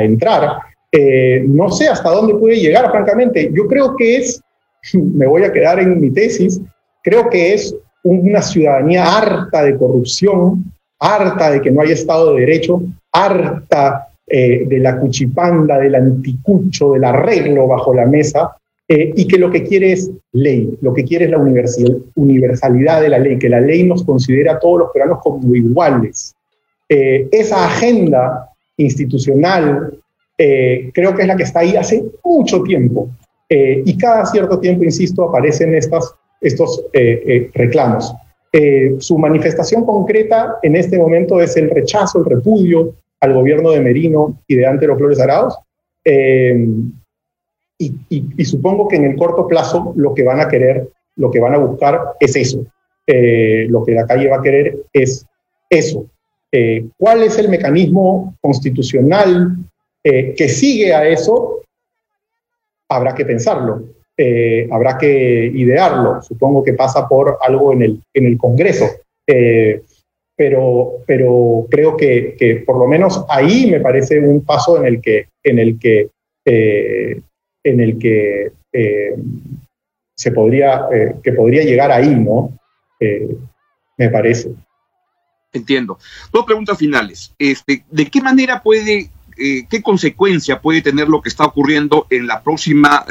entrar. 0.03 0.59
Eh, 0.93 1.45
no 1.47 1.71
sé 1.71 1.89
hasta 1.89 2.11
dónde 2.11 2.35
puede 2.35 2.57
llegar, 2.57 2.91
francamente. 2.91 3.51
Yo 3.53 3.67
creo 3.67 3.97
que 3.97 4.19
es, 4.19 4.41
me 4.95 5.27
voy 5.27 5.43
a 5.45 5.53
quedar 5.53 5.81
en 5.81 6.01
mi 6.01 6.13
tesis, 6.13 6.61
creo 7.03 7.29
que 7.29 7.55
es 7.55 7.75
una 8.03 8.41
ciudadanía 8.41 9.05
harta 9.05 9.65
de 9.65 9.77
corrupción, 9.77 10.65
harta 11.01 11.51
de 11.51 11.63
que 11.63 11.71
no 11.71 11.81
haya 11.81 11.95
Estado 11.95 12.35
de 12.35 12.41
Derecho, 12.41 12.83
harta 13.13 14.09
eh, 14.27 14.65
de 14.67 14.79
la 14.79 14.97
cuchipanda, 15.01 15.79
del 15.79 15.95
anticucho, 15.95 16.93
del 16.93 17.05
arreglo 17.05 17.67
bajo 17.67 17.93
la 17.93 18.07
mesa, 18.07 18.57
eh, 18.87 19.13
y 19.17 19.27
que 19.27 19.39
lo 19.39 19.51
que 19.51 19.65
quiere 19.65 19.93
es 19.93 20.11
ley, 20.33 20.79
lo 20.83 20.93
que 20.93 21.05
quiere 21.05 21.25
es 21.25 21.31
la 21.31 21.39
universalidad 22.15 23.01
de 23.01 23.09
la 23.09 23.19
ley, 23.19 23.39
que 23.39 23.49
la 23.49 23.61
ley 23.61 23.83
nos 23.85 24.05
considera 24.05 24.53
a 24.53 24.59
todos 24.59 24.81
los 24.81 24.91
peruanos 24.93 25.19
como 25.23 25.55
iguales. 25.55 26.35
Eh, 26.89 27.29
esa 27.33 27.67
agenda 27.67 28.49
institucional 28.77 29.97
creo 30.39 31.15
que 31.15 31.21
es 31.21 31.29
la 31.29 31.37
que 31.37 31.43
está 31.43 31.61
ahí 31.61 31.77
hace 31.77 32.03
mucho 32.25 32.63
tiempo 32.63 33.11
y 33.47 33.99
cada 33.99 34.25
cierto 34.25 34.59
tiempo, 34.59 34.85
insisto, 34.85 35.25
aparecen 35.29 35.75
estos 35.75 36.85
reclamos. 37.53 38.11
Su 38.99 39.17
manifestación 39.17 39.85
concreta 39.85 40.57
en 40.63 40.75
este 40.75 40.99
momento 40.99 41.41
es 41.41 41.57
el 41.57 41.71
rechazo, 41.71 42.19
el 42.19 42.25
repudio 42.25 42.95
al 43.21 43.35
gobierno 43.35 43.71
de 43.71 43.81
Merino 43.81 44.41
y 44.49 44.57
de 44.57 44.67
Antero 44.67 44.97
Flores 44.97 45.21
Arauz. 45.21 45.55
Y, 47.81 48.45
supongo 48.45 48.89
que 48.89 48.97
en 48.97 49.05
el 49.05 49.17
corto 49.17 49.47
plazo 49.47 49.95
lo 49.97 50.13
que 50.13 50.23
van 50.23 50.39
a 50.39 50.49
querer, 50.49 50.91
lo 51.17 51.31
que 51.31 51.41
van 51.41 51.55
a 51.55 51.59
buscar 51.59 52.15
es 52.21 52.37
eso. 52.37 52.67
Eh, 53.07 53.67
lo 53.71 53.83
que 53.85 53.93
la 53.93 54.07
calle 54.07 54.29
va 54.29 54.37
a 54.37 54.43
querer 54.43 54.85
es 54.93 55.27
eso. 55.71 56.07
Eh, 56.53 56.89
¿Cuál 56.99 57.23
es 57.23 57.39
el 57.39 57.49
mecanismo 57.49 58.35
constitucional 58.43 59.57
eh, 60.05 60.35
que 60.37 60.49
sigue 60.49 60.93
a 60.93 61.09
eso? 61.09 61.61
Habrá 62.89 63.15
que 63.15 63.25
pensarlo, 63.25 63.85
habrá 64.71 64.99
que 64.99 65.47
idearlo. 65.55 66.23
Supongo 66.23 66.63
que 66.63 66.75
pasa 66.75 67.09
por 67.09 67.39
algo 67.41 67.73
en 67.73 67.83
el, 67.83 68.03
en 68.15 68.27
el 68.27 68.39
Congreso. 68.39 68.87
pero, 70.37 70.93
pero 71.07 71.67
creo 71.71 71.97
que, 71.97 72.63
por 72.67 72.79
lo 72.79 72.87
menos 72.87 73.25
ahí 73.29 73.71
me 73.71 73.81
parece 73.81 74.19
un 74.19 74.45
paso 74.45 74.79
en 74.79 74.87
el 74.87 75.01
que, 75.01 75.29
en 75.43 75.59
el 75.59 75.79
que 75.79 76.11
en 77.65 77.81
el 77.81 77.99
que 77.99 78.53
eh, 78.73 79.15
se 80.17 80.33
podría, 80.33 80.87
eh, 80.93 81.17
que 81.23 81.33
podría 81.33 81.63
llegar 81.63 81.91
ahí, 81.91 82.15
¿no? 82.15 82.59
Eh, 82.99 83.37
me 83.97 84.09
parece. 84.09 84.53
Entiendo. 85.53 85.99
Dos 86.33 86.45
preguntas 86.45 86.79
finales. 86.79 87.35
Este, 87.39 87.85
¿De 87.91 88.07
qué 88.07 88.21
manera 88.21 88.63
puede, 88.63 89.11
qué 89.37 89.83
consecuencia 89.83 90.61
puede 90.61 90.81
tener 90.81 91.09
lo 91.09 91.21
que 91.21 91.29
está 91.29 91.45
ocurriendo 91.45 92.07
en 92.11 92.27
la 92.27 92.43
próxima 92.43 93.05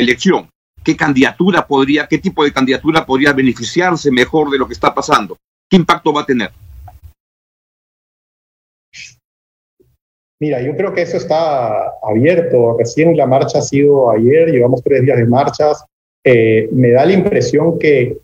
elección? 0.00 0.48
¿Qué 0.84 0.96
candidatura 0.96 1.66
podría, 1.66 2.06
qué 2.06 2.18
tipo 2.18 2.44
de 2.44 2.52
candidatura 2.52 3.04
podría 3.04 3.32
beneficiarse 3.32 4.10
mejor 4.10 4.50
de 4.50 4.58
lo 4.58 4.66
que 4.66 4.74
está 4.74 4.94
pasando? 4.94 5.36
¿Qué 5.68 5.76
impacto 5.76 6.12
va 6.12 6.22
a 6.22 6.26
tener? 6.26 6.50
Mira, 10.38 10.60
yo 10.60 10.76
creo 10.76 10.92
que 10.92 11.02
eso 11.02 11.16
está 11.16 11.92
abierto. 12.02 12.76
Recién 12.78 13.16
la 13.16 13.26
marcha 13.26 13.58
ha 13.58 13.62
sido 13.62 14.10
ayer, 14.10 14.50
llevamos 14.50 14.82
tres 14.82 15.02
días 15.02 15.16
de 15.16 15.26
marchas. 15.26 15.84
Eh, 16.24 16.68
me 16.72 16.90
da 16.90 17.06
la 17.06 17.12
impresión 17.12 17.78
que 17.78 18.18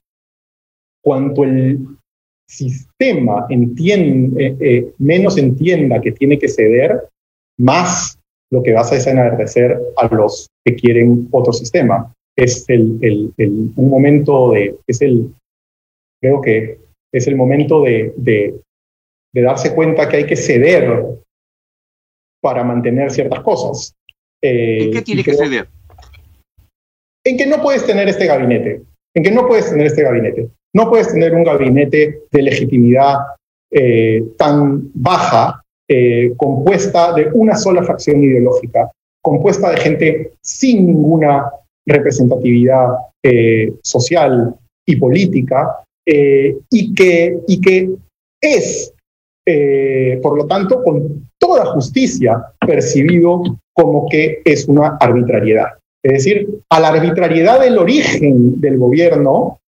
cuanto 1.03 1.45
el 1.45 1.87
sistema 2.47 3.47
entiende, 3.49 4.47
eh, 4.47 4.57
eh, 4.61 4.93
menos 4.99 5.39
entienda 5.39 6.01
que 6.01 6.13
tiene 6.13 6.39
que 6.39 6.49
ceder, 6.49 7.09
más 7.59 8.19
lo 8.53 8.63
que 8.63 8.73
vas 8.73 8.93
a 8.93 8.97
desenardecer 8.97 9.81
a 9.97 10.15
los 10.15 10.47
que 10.65 10.77
quieren 10.77 11.29
otro 11.33 11.53
sistema. 11.53 12.13
Es 12.37 12.69
el, 12.69 12.99
el, 13.03 13.33
el, 13.39 13.71
un 13.77 13.91
momento 13.91 14.53
de, 14.53 14.77
es 14.87 15.01
el, 15.03 15.35
creo 16.21 16.41
que 16.41 16.79
es 17.13 17.27
el 17.27 17.37
momento 17.37 17.83
de, 17.83 18.13
de, 18.17 18.61
de 19.35 19.43
darse 19.43 19.75
cuenta 19.75 20.09
que 20.09 20.19
hay 20.19 20.27
que 20.27 20.37
ceder 20.37 21.05
para 22.43 22.63
mantener 22.65 23.11
ciertas 23.11 23.41
cosas. 23.41 23.95
Eh, 24.43 24.85
¿En 24.85 24.93
qué 24.93 25.03
tiene 25.03 25.25
que 25.25 25.35
ceder? 25.35 25.69
En 27.25 27.37
que 27.37 27.47
no 27.47 27.63
puedes 27.63 27.87
tener 27.87 28.09
este 28.09 28.27
gabinete, 28.27 28.83
en 29.15 29.23
que 29.23 29.31
no 29.31 29.47
puedes 29.47 29.71
tener 29.71 29.87
este 29.87 30.03
gabinete. 30.03 30.49
No 30.75 30.89
puedes 30.89 31.09
tener 31.13 31.35
un 31.35 31.45
gabinete 31.45 32.23
de 32.31 32.43
legitimidad 32.43 33.17
eh, 33.71 34.25
tan 34.39 34.91
baja, 34.95 35.62
eh, 35.95 36.33
compuesta 36.39 37.13
de 37.13 37.29
una 37.35 37.55
sola 37.55 37.83
facción 37.83 38.23
ideológica, 38.23 38.91
compuesta 39.23 39.71
de 39.71 39.77
gente 39.77 40.33
sin 40.41 40.87
ninguna 40.87 41.51
representatividad 41.87 42.89
eh, 43.23 43.75
social 43.83 44.55
y 44.87 44.97
política, 44.97 45.85
y, 46.05 46.95
que, 46.95 47.39
y 47.47 47.61
que 47.61 47.91
es, 48.41 48.93
por 50.21 50.37
lo 50.37 50.47
tanto, 50.47 50.83
con 50.83 51.31
toda 51.39 51.67
justicia 51.67 52.43
percibido 52.67 53.43
como 53.73 54.09
que 54.09 54.43
es 54.45 54.67
una 54.67 54.97
arbitrariedad. 54.99 55.75
Es 56.05 56.13
decir, 56.13 56.63
a 56.69 56.81
la 56.81 56.89
arbitrariedad 56.89 57.61
del 57.61 57.79
origen 57.79 58.61
del 58.61 58.79
gobierno, 58.79 59.61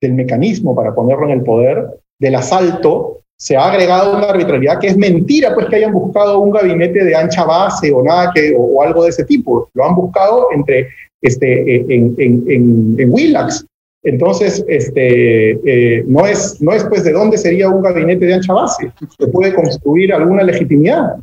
del 0.00 0.14
mecanismo 0.14 0.74
para 0.74 0.94
ponerlo 0.94 1.26
en 1.26 1.32
el 1.32 1.44
poder, 1.44 2.00
del 2.18 2.34
asalto, 2.34 3.15
se 3.38 3.56
ha 3.56 3.70
agregado 3.70 4.16
una 4.16 4.28
arbitrariedad 4.28 4.80
que 4.80 4.88
es 4.88 4.96
mentira, 4.96 5.54
pues 5.54 5.66
que 5.66 5.76
hayan 5.76 5.92
buscado 5.92 6.38
un 6.38 6.50
gabinete 6.50 7.04
de 7.04 7.14
ancha 7.14 7.44
base 7.44 7.92
o 7.92 8.02
nada 8.02 8.32
que, 8.34 8.54
o, 8.56 8.82
algo 8.82 9.04
de 9.04 9.10
ese 9.10 9.24
tipo. 9.24 9.70
Lo 9.74 9.84
han 9.84 9.94
buscado 9.94 10.48
entre, 10.52 10.88
este, 11.20 11.76
en, 11.76 12.14
en, 12.18 12.44
en, 12.50 12.96
en 12.98 13.12
Willax. 13.12 13.66
Entonces, 14.02 14.64
este, 14.68 15.50
eh, 15.50 16.04
no, 16.06 16.26
es, 16.26 16.62
no 16.62 16.72
es 16.72 16.84
pues 16.84 17.02
de 17.04 17.12
dónde 17.12 17.36
sería 17.36 17.68
un 17.68 17.82
gabinete 17.82 18.24
de 18.24 18.34
ancha 18.34 18.52
base. 18.52 18.92
Se 19.18 19.26
puede 19.26 19.52
construir 19.52 20.14
alguna 20.14 20.44
legitimidad. 20.44 21.16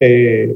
Eh. 0.00 0.54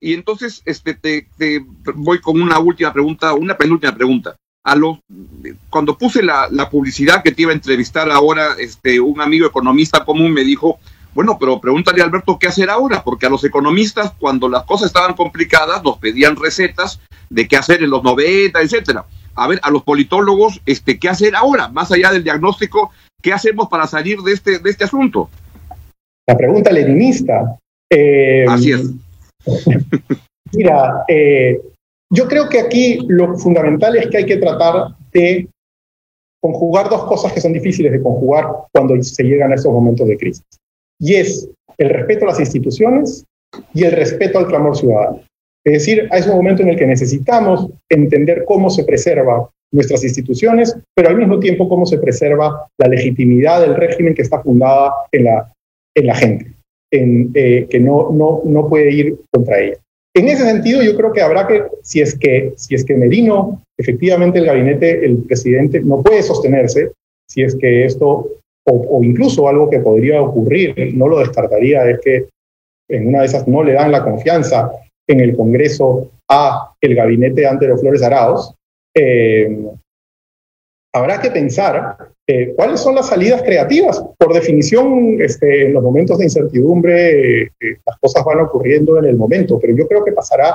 Y 0.00 0.14
entonces 0.14 0.62
este, 0.64 0.94
te, 0.94 1.28
te, 1.36 1.64
voy 1.94 2.18
con 2.20 2.40
una 2.40 2.58
última 2.58 2.92
pregunta, 2.92 3.34
una 3.34 3.56
penúltima 3.56 3.94
pregunta. 3.94 4.36
A 4.64 4.74
lo, 4.74 5.00
cuando 5.68 5.98
puse 5.98 6.22
la, 6.22 6.48
la, 6.50 6.70
publicidad 6.70 7.22
que 7.22 7.32
te 7.32 7.42
iba 7.42 7.50
a 7.50 7.54
entrevistar 7.54 8.10
ahora, 8.10 8.54
este, 8.58 8.98
un 8.98 9.20
amigo 9.20 9.46
economista 9.46 10.04
común 10.06 10.32
me 10.32 10.42
dijo, 10.42 10.78
bueno, 11.14 11.36
pero 11.38 11.60
pregúntale 11.60 12.02
a 12.02 12.06
Alberto 12.06 12.38
qué 12.38 12.48
hacer 12.48 12.70
ahora, 12.70 13.04
porque 13.04 13.26
a 13.26 13.30
los 13.30 13.44
economistas, 13.44 14.12
cuando 14.18 14.48
las 14.48 14.64
cosas 14.64 14.88
estaban 14.88 15.14
complicadas, 15.14 15.82
nos 15.84 15.98
pedían 15.98 16.36
recetas 16.36 17.00
de 17.30 17.46
qué 17.46 17.56
hacer 17.56 17.82
en 17.82 17.90
los 17.90 18.02
90, 18.02 18.60
etcétera. 18.60 19.04
A 19.36 19.48
ver, 19.48 19.60
a 19.62 19.70
los 19.70 19.82
politólogos, 19.82 20.60
este, 20.66 20.98
¿qué 20.98 21.08
hacer 21.08 21.36
ahora? 21.36 21.68
Más 21.68 21.92
allá 21.92 22.10
del 22.10 22.24
diagnóstico, 22.24 22.90
¿qué 23.22 23.32
hacemos 23.32 23.68
para 23.68 23.86
salir 23.86 24.18
de 24.20 24.32
este, 24.32 24.58
de 24.58 24.70
este 24.70 24.84
asunto? 24.84 25.30
La 26.26 26.36
pregunta 26.36 26.72
leninista. 26.72 27.58
Eh, 27.90 28.44
Así 28.48 28.72
es. 28.72 28.90
Mira, 30.52 31.04
eh, 31.08 31.60
yo 32.14 32.28
creo 32.28 32.48
que 32.48 32.60
aquí 32.60 32.98
lo 33.08 33.36
fundamental 33.36 33.96
es 33.96 34.08
que 34.08 34.18
hay 34.18 34.26
que 34.26 34.36
tratar 34.36 34.94
de 35.12 35.48
conjugar 36.40 36.88
dos 36.88 37.04
cosas 37.04 37.32
que 37.32 37.40
son 37.40 37.52
difíciles 37.52 37.92
de 37.92 38.02
conjugar 38.02 38.46
cuando 38.72 39.00
se 39.02 39.22
llegan 39.22 39.52
a 39.52 39.54
esos 39.54 39.72
momentos 39.72 40.06
de 40.06 40.16
crisis. 40.16 40.44
Y 41.00 41.14
es 41.14 41.48
el 41.78 41.90
respeto 41.90 42.24
a 42.24 42.28
las 42.28 42.40
instituciones 42.40 43.24
y 43.72 43.84
el 43.84 43.92
respeto 43.92 44.38
al 44.38 44.46
clamor 44.46 44.76
ciudadano. 44.76 45.22
Es 45.66 45.72
decir, 45.72 46.06
hay 46.10 46.22
un 46.22 46.36
momento 46.36 46.62
en 46.62 46.68
el 46.68 46.76
que 46.76 46.86
necesitamos 46.86 47.70
entender 47.88 48.44
cómo 48.44 48.68
se 48.68 48.84
preserva 48.84 49.48
nuestras 49.72 50.04
instituciones, 50.04 50.76
pero 50.94 51.08
al 51.08 51.16
mismo 51.16 51.40
tiempo 51.40 51.68
cómo 51.68 51.86
se 51.86 51.98
preserva 51.98 52.68
la 52.78 52.88
legitimidad 52.88 53.62
del 53.62 53.74
régimen 53.74 54.14
que 54.14 54.22
está 54.22 54.40
fundada 54.40 54.92
en 55.10 55.24
la, 55.24 55.52
en 55.96 56.06
la 56.06 56.14
gente 56.14 56.54
en, 56.92 57.32
eh, 57.34 57.66
que 57.68 57.80
no, 57.80 58.10
no, 58.12 58.42
no 58.44 58.68
puede 58.68 58.92
ir 58.92 59.16
contra 59.32 59.58
ella. 59.60 59.78
En 60.16 60.28
ese 60.28 60.44
sentido, 60.44 60.80
yo 60.80 60.96
creo 60.96 61.12
que 61.12 61.22
habrá 61.22 61.46
que, 61.46 61.64
si 61.82 62.00
es 62.00 62.16
que, 62.16 62.52
si 62.56 62.76
es 62.76 62.84
que 62.84 62.94
Merino, 62.94 63.62
efectivamente 63.76 64.38
el 64.38 64.46
gabinete, 64.46 65.04
el 65.04 65.24
presidente, 65.24 65.80
no 65.80 66.02
puede 66.02 66.22
sostenerse, 66.22 66.92
si 67.28 67.42
es 67.42 67.56
que 67.56 67.84
esto, 67.84 68.28
o, 68.64 69.00
incluso 69.02 69.48
algo 69.48 69.68
que 69.68 69.80
podría 69.80 70.22
ocurrir, 70.22 70.94
no 70.94 71.08
lo 71.08 71.18
descartaría, 71.18 71.90
es 71.90 72.00
que 72.00 72.28
en 72.88 73.08
una 73.08 73.20
de 73.20 73.26
esas 73.26 73.48
no 73.48 73.64
le 73.64 73.72
dan 73.72 73.90
la 73.90 74.04
confianza 74.04 74.70
en 75.08 75.20
el 75.20 75.36
Congreso 75.36 76.10
a 76.30 76.72
el 76.80 76.94
gabinete 76.94 77.40
de 77.40 77.46
Antero 77.48 77.76
Flores 77.76 78.02
Arauz, 78.02 78.54
eh, 78.94 79.66
habrá 80.94 81.20
que 81.20 81.30
pensar 81.32 82.13
eh, 82.26 82.54
cuáles 82.56 82.80
son 82.80 82.94
las 82.94 83.08
salidas 83.08 83.42
creativas. 83.42 84.02
Por 84.18 84.32
definición, 84.32 85.20
este, 85.20 85.66
en 85.66 85.74
los 85.74 85.82
momentos 85.82 86.16
de 86.18 86.24
incertidumbre, 86.24 87.42
eh, 87.42 87.50
las 87.84 87.98
cosas 87.98 88.24
van 88.24 88.40
ocurriendo 88.40 88.98
en 88.98 89.04
el 89.04 89.16
momento, 89.16 89.58
pero 89.60 89.76
yo 89.76 89.86
creo 89.86 90.02
que 90.02 90.12
pasará 90.12 90.54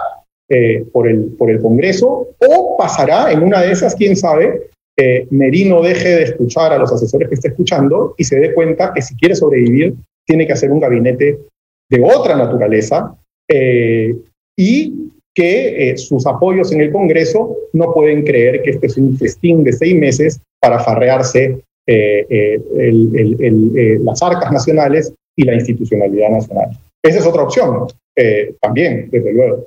eh, 0.50 0.84
por, 0.92 1.08
el, 1.08 1.36
por 1.38 1.52
el 1.52 1.62
Congreso 1.62 2.30
o 2.40 2.76
pasará 2.76 3.32
en 3.32 3.44
una 3.44 3.62
de 3.62 3.72
esas, 3.72 3.96
quién 3.96 4.16
sabe, 4.16 4.70
Merino 5.30 5.82
deje 5.82 6.10
de 6.10 6.24
escuchar 6.24 6.74
a 6.74 6.78
los 6.78 6.92
asesores 6.92 7.30
que 7.30 7.36
está 7.36 7.48
escuchando 7.48 8.16
y 8.18 8.26
se 8.26 8.38
dé 8.38 8.54
cuenta 8.54 8.92
que 8.94 9.02
si 9.02 9.16
quiere 9.16 9.34
sobrevivir, 9.34 9.94
tiene 10.28 10.46
que 10.46 10.52
hacer 10.52 10.70
un 10.74 10.82
gabinete 10.82 11.40
de 11.90 12.02
otra 12.04 12.36
naturaleza 12.36 13.16
y 14.58 15.09
que 15.36 15.92
eh, 15.92 15.98
sus 15.98 16.26
apoyos 16.26 16.72
en 16.72 16.82
el 16.82 16.92
Congreso 16.92 17.56
no 17.74 17.94
pueden 17.94 18.24
creer 18.24 18.62
que 18.62 18.72
este 18.72 18.88
es 18.88 18.98
un 18.98 19.18
festín 19.18 19.64
de 19.64 19.74
seis 19.74 19.96
meses 19.96 20.42
para 20.60 20.80
farrearse 20.80 21.62
eh, 21.88 22.26
eh, 22.30 22.62
el, 22.78 24.04
las 24.04 24.22
arcas 24.22 24.52
nacionales 24.52 25.14
y 25.36 25.44
la 25.44 25.56
institucionalidad 25.56 26.30
nacional. 26.30 26.70
Esa 27.02 27.20
es 27.20 27.26
otra 27.26 27.44
opción, 27.44 27.88
también, 28.62 29.10
desde 29.10 29.32
luego. 29.32 29.66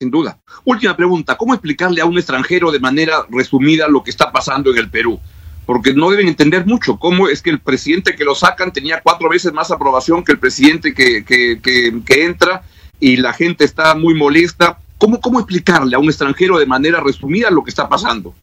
Sin 0.00 0.10
duda. 0.10 0.40
Última 0.64 0.96
pregunta, 0.96 1.36
¿cómo 1.36 1.54
explicarle 1.54 2.00
a 2.00 2.06
un 2.06 2.18
extranjero 2.18 2.72
de 2.72 2.80
manera 2.80 3.24
resumida 3.30 3.86
lo 3.86 4.02
que 4.02 4.10
está 4.10 4.32
pasando 4.32 4.72
en 4.72 4.78
el 4.78 4.90
Perú? 4.90 5.20
Porque 5.64 5.94
no 5.94 6.10
deben 6.10 6.26
entender 6.26 6.66
mucho 6.66 6.98
cómo 6.98 7.28
es 7.28 7.40
que 7.40 7.50
el 7.50 7.60
presidente 7.60 8.16
que 8.16 8.24
lo 8.24 8.34
sacan 8.34 8.72
tenía 8.72 9.00
cuatro 9.00 9.28
veces 9.28 9.52
más 9.52 9.70
aprobación 9.70 10.24
que 10.24 10.32
el 10.32 10.40
presidente 10.40 10.92
que, 10.92 11.24
que 11.24 12.24
entra 12.24 12.64
y 13.00 13.16
la 13.16 13.32
gente 13.32 13.64
está 13.64 13.94
muy 13.94 14.14
molesta. 14.14 14.78
¿Cómo, 14.98 15.20
¿Cómo 15.20 15.38
explicarle 15.38 15.96
a 15.96 15.98
un 15.98 16.06
extranjero 16.06 16.58
de 16.58 16.66
manera 16.66 17.00
resumida 17.00 17.50
lo 17.50 17.62
que 17.62 17.70
está 17.70 17.88
pasando? 17.88 18.34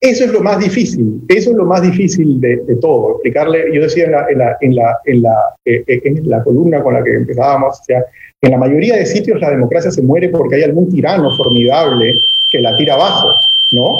Eso 0.00 0.24
es 0.24 0.32
lo 0.32 0.40
más 0.40 0.60
difícil, 0.60 1.22
eso 1.26 1.50
es 1.50 1.56
lo 1.56 1.64
más 1.64 1.82
difícil 1.82 2.40
de, 2.40 2.58
todo, 2.80 3.14
explicarle, 3.14 3.64
yo 3.74 3.82
decía 3.82 4.04
en 4.04 4.12
la, 4.12 4.26
en 4.30 4.38
la, 4.38 4.56
en 4.60 4.74
la, 4.76 4.98
en 5.06 5.22
la, 5.22 5.34
eh, 5.64 5.82
eh 5.88 6.42
columna 6.44 6.80
con 6.84 6.94
la 6.94 7.02
que 7.02 7.14
empezábamos, 7.14 7.80
o 7.80 7.92
en 8.40 8.50
la 8.52 8.58
mayoría 8.58 8.94
de 8.94 9.04
sitios 9.04 9.40
la 9.40 9.50
democracia 9.50 9.90
se 9.90 10.00
muere 10.00 10.28
porque 10.28 10.54
hay 10.54 10.62
algún 10.62 10.88
tirano 10.88 11.36
formidable 11.36 12.14
que 12.48 12.60
la 12.60 12.76
tira 12.76 12.94
abajo, 12.94 13.34
¿no? 13.72 13.98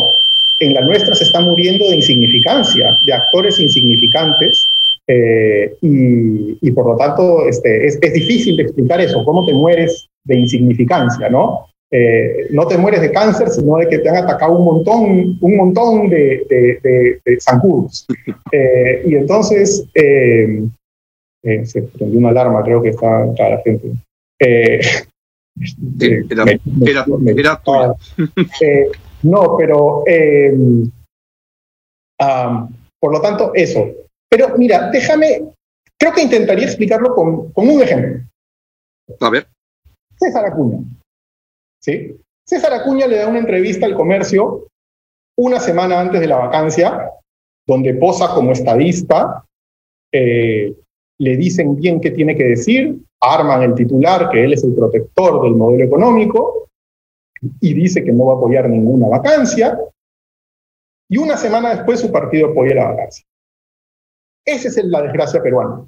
En 0.61 0.75
la 0.75 0.83
nuestra 0.83 1.17
se 1.17 1.25
está 1.25 1.41
muriendo 1.41 1.89
de 1.89 1.97
insignificancia, 1.97 2.97
de 3.05 3.13
actores 3.13 3.59
insignificantes 3.59 4.68
eh, 5.11 5.75
y, 5.81 6.59
y, 6.61 6.71
por 6.73 6.85
lo 6.85 6.95
tanto 6.95 7.49
este, 7.49 7.87
es, 7.87 7.99
es, 8.03 8.13
difícil 8.13 8.59
de 8.59 8.65
explicar 8.65 9.01
eso, 9.01 9.25
cómo 9.25 9.47
te 9.47 9.55
mueres 9.55 10.07
de 10.25 10.37
insignificancia, 10.37 11.31
¿no? 11.31 11.67
Eh, 11.91 12.49
no 12.51 12.67
te 12.67 12.77
mueres 12.77 13.01
de 13.01 13.11
cáncer, 13.11 13.49
sino 13.49 13.79
de 13.79 13.89
que 13.89 14.01
te 14.01 14.11
han 14.11 14.17
atacado 14.17 14.59
un 14.59 14.67
montón, 14.67 15.39
un 15.41 15.57
montón 15.57 16.11
de, 16.11 16.45
de, 16.51 16.79
de, 16.83 17.21
de 17.25 17.41
zancudos. 17.41 18.07
Eh, 18.51 19.03
y 19.07 19.15
entonces 19.15 19.87
se 19.93 21.83
prendió 21.83 22.19
una 22.19 22.31
alarma, 22.31 22.63
creo 22.63 22.81
que 22.81 22.89
está, 22.89 23.27
está 23.27 23.51
la 23.51 23.59
gente. 23.59 23.93
era, 24.39 25.05
me, 26.47 26.61
era, 26.87 27.05
me, 27.07 27.33
era 27.33 27.61
tuya. 27.63 27.93
no, 29.23 29.57
pero 29.59 30.03
um, 32.19 32.69
por 33.01 33.13
lo 33.13 33.21
tanto, 33.21 33.53
eso. 33.55 33.87
Pero 34.31 34.57
mira, 34.57 34.91
déjame, 34.91 35.53
creo 35.99 36.13
que 36.13 36.23
intentaría 36.23 36.67
explicarlo 36.67 37.15
con, 37.15 37.53
con 37.53 37.69
un 37.69 37.83
ejemplo. 37.83 38.25
A 39.21 39.31
ver. 39.31 39.49
César 40.17 40.45
Acuña. 40.47 40.79
¿Sí? 41.81 42.17
César 42.45 42.73
Acuña 42.73 43.07
le 43.07 43.17
da 43.17 43.29
una 43.29 43.39
entrevista 43.39 43.87
al 43.87 43.95
comercio 43.95 44.69
una 45.39 45.61
semana 45.61 46.01
antes 46.01 46.21
de 46.21 46.27
la 46.27 46.37
vacancia, 46.37 47.13
donde 47.67 47.95
posa 47.95 48.35
como 48.35 48.51
estadista, 48.51 49.45
eh, 50.13 50.75
le 51.19 51.37
dicen 51.37 51.77
bien 51.77 52.01
qué 52.01 52.11
tiene 52.11 52.37
que 52.37 52.45
decir, 52.45 52.99
arman 53.21 53.63
el 53.63 53.75
titular, 53.75 54.31
que 54.31 54.45
él 54.45 54.53
es 54.53 54.65
el 54.65 54.75
protector 54.75 55.43
del 55.43 55.55
modelo 55.55 55.85
económico, 55.85 56.69
y 57.61 57.73
dice 57.73 58.03
que 58.03 58.13
no 58.13 58.27
va 58.27 58.35
a 58.35 58.37
apoyar 58.39 58.69
ninguna 58.69 59.07
vacancia, 59.07 59.79
y 61.09 61.19
una 61.19 61.37
semana 61.37 61.75
después 61.75 62.01
su 62.01 62.11
partido 62.11 62.49
apoya 62.49 62.75
la 62.75 62.89
vacancia. 62.91 63.25
Esa 64.49 64.69
es 64.69 64.85
la 64.85 65.03
desgracia 65.03 65.43
peruana. 65.43 65.87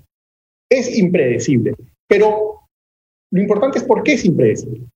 Es 0.70 0.96
impredecible, 0.98 1.74
pero 2.06 2.60
lo 3.32 3.40
importante 3.40 3.78
es 3.78 3.84
por 3.84 4.02
qué 4.02 4.12
es 4.12 4.24
impredecible. 4.26 4.86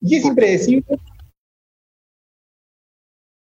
Y 0.00 0.16
es 0.16 0.24
impredecible 0.24 0.98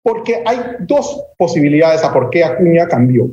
porque 0.02 0.42
hay 0.46 0.58
dos 0.88 1.26
posibilidades 1.38 2.02
a 2.06 2.13
por 2.13 2.30
qué 2.30 2.46
Acuña 2.46 2.88
cambió. 2.88 3.30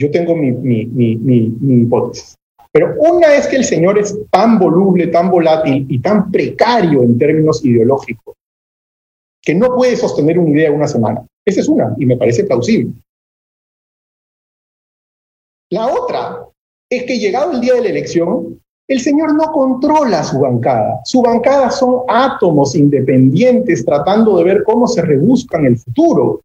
Yo 0.00 0.10
tengo 0.10 0.34
mi, 0.34 0.50
mi, 0.50 0.86
mi, 0.86 1.16
mi, 1.16 1.82
hipótesis. 1.82 2.34
Pero 2.72 2.94
una 2.98 3.34
es 3.34 3.46
que 3.46 3.56
el 3.56 3.64
señor 3.64 3.98
es 3.98 4.18
tan 4.30 4.58
voluble, 4.58 5.08
tan 5.08 5.30
volátil 5.30 5.84
y 5.90 6.00
tan 6.00 6.30
precario 6.30 7.02
en 7.02 7.18
términos 7.18 7.62
ideológicos 7.62 8.34
que 9.42 9.54
no 9.54 9.74
puede 9.74 9.94
sostener 9.96 10.38
una 10.38 10.50
idea 10.52 10.72
una 10.72 10.88
semana. 10.88 11.26
Esa 11.44 11.60
es 11.60 11.68
una, 11.68 11.94
y 11.98 12.06
me 12.06 12.16
parece 12.16 12.44
plausible. 12.44 12.94
La 15.72 15.86
otra 15.86 16.46
es 16.90 17.04
que 17.04 17.18
llegado 17.18 17.52
el 17.52 17.60
día 17.62 17.72
de 17.72 17.80
la 17.80 17.88
elección, 17.88 18.60
el 18.86 19.00
señor 19.00 19.34
no 19.34 19.50
controla 19.52 20.22
su 20.22 20.38
bancada. 20.38 21.00
Su 21.04 21.22
bancada 21.22 21.70
son 21.70 22.02
átomos 22.08 22.74
independientes 22.74 23.82
tratando 23.82 24.36
de 24.36 24.44
ver 24.44 24.64
cómo 24.64 24.86
se 24.86 25.00
rebuscan 25.00 25.64
el 25.64 25.78
futuro. 25.78 26.42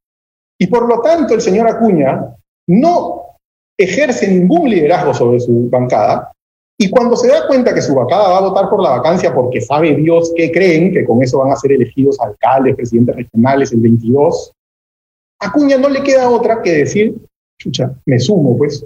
Y 0.58 0.68
por 0.68 0.88
lo 0.88 1.02
tanto, 1.02 1.34
el 1.34 1.42
señor 1.42 1.68
Acuña 1.68 2.38
no 2.70 3.36
ejerce 3.78 4.30
ningún 4.30 4.70
liderazgo 4.70 5.14
sobre 5.14 5.42
su 5.42 5.70
bancada. 5.70 6.32
Y 6.80 6.90
cuando 6.90 7.18
se 7.18 7.28
da 7.28 7.48
cuenta 7.48 7.74
que 7.74 7.82
su 7.82 7.94
bancada 7.94 8.30
va 8.30 8.38
a 8.38 8.48
votar 8.48 8.70
por 8.70 8.82
la 8.82 8.92
vacancia 8.92 9.36
porque 9.36 9.60
sabe 9.60 9.94
Dios 9.96 10.32
que 10.38 10.54
creen 10.54 10.94
que 10.94 11.04
con 11.04 11.22
eso 11.22 11.40
van 11.40 11.52
a 11.52 11.58
ser 11.58 11.74
elegidos 11.74 12.18
alcaldes, 12.22 12.78
presidentes 12.78 13.18
regionales 13.18 13.74
el 13.74 13.82
22, 13.82 14.54
Acuña 15.40 15.78
no 15.78 15.90
le 15.90 16.02
queda 16.02 16.30
otra 16.30 16.62
que 16.62 16.72
decir, 16.72 17.16
chucha, 17.60 17.94
me 18.06 18.20
sumo, 18.20 18.58
pues, 18.58 18.86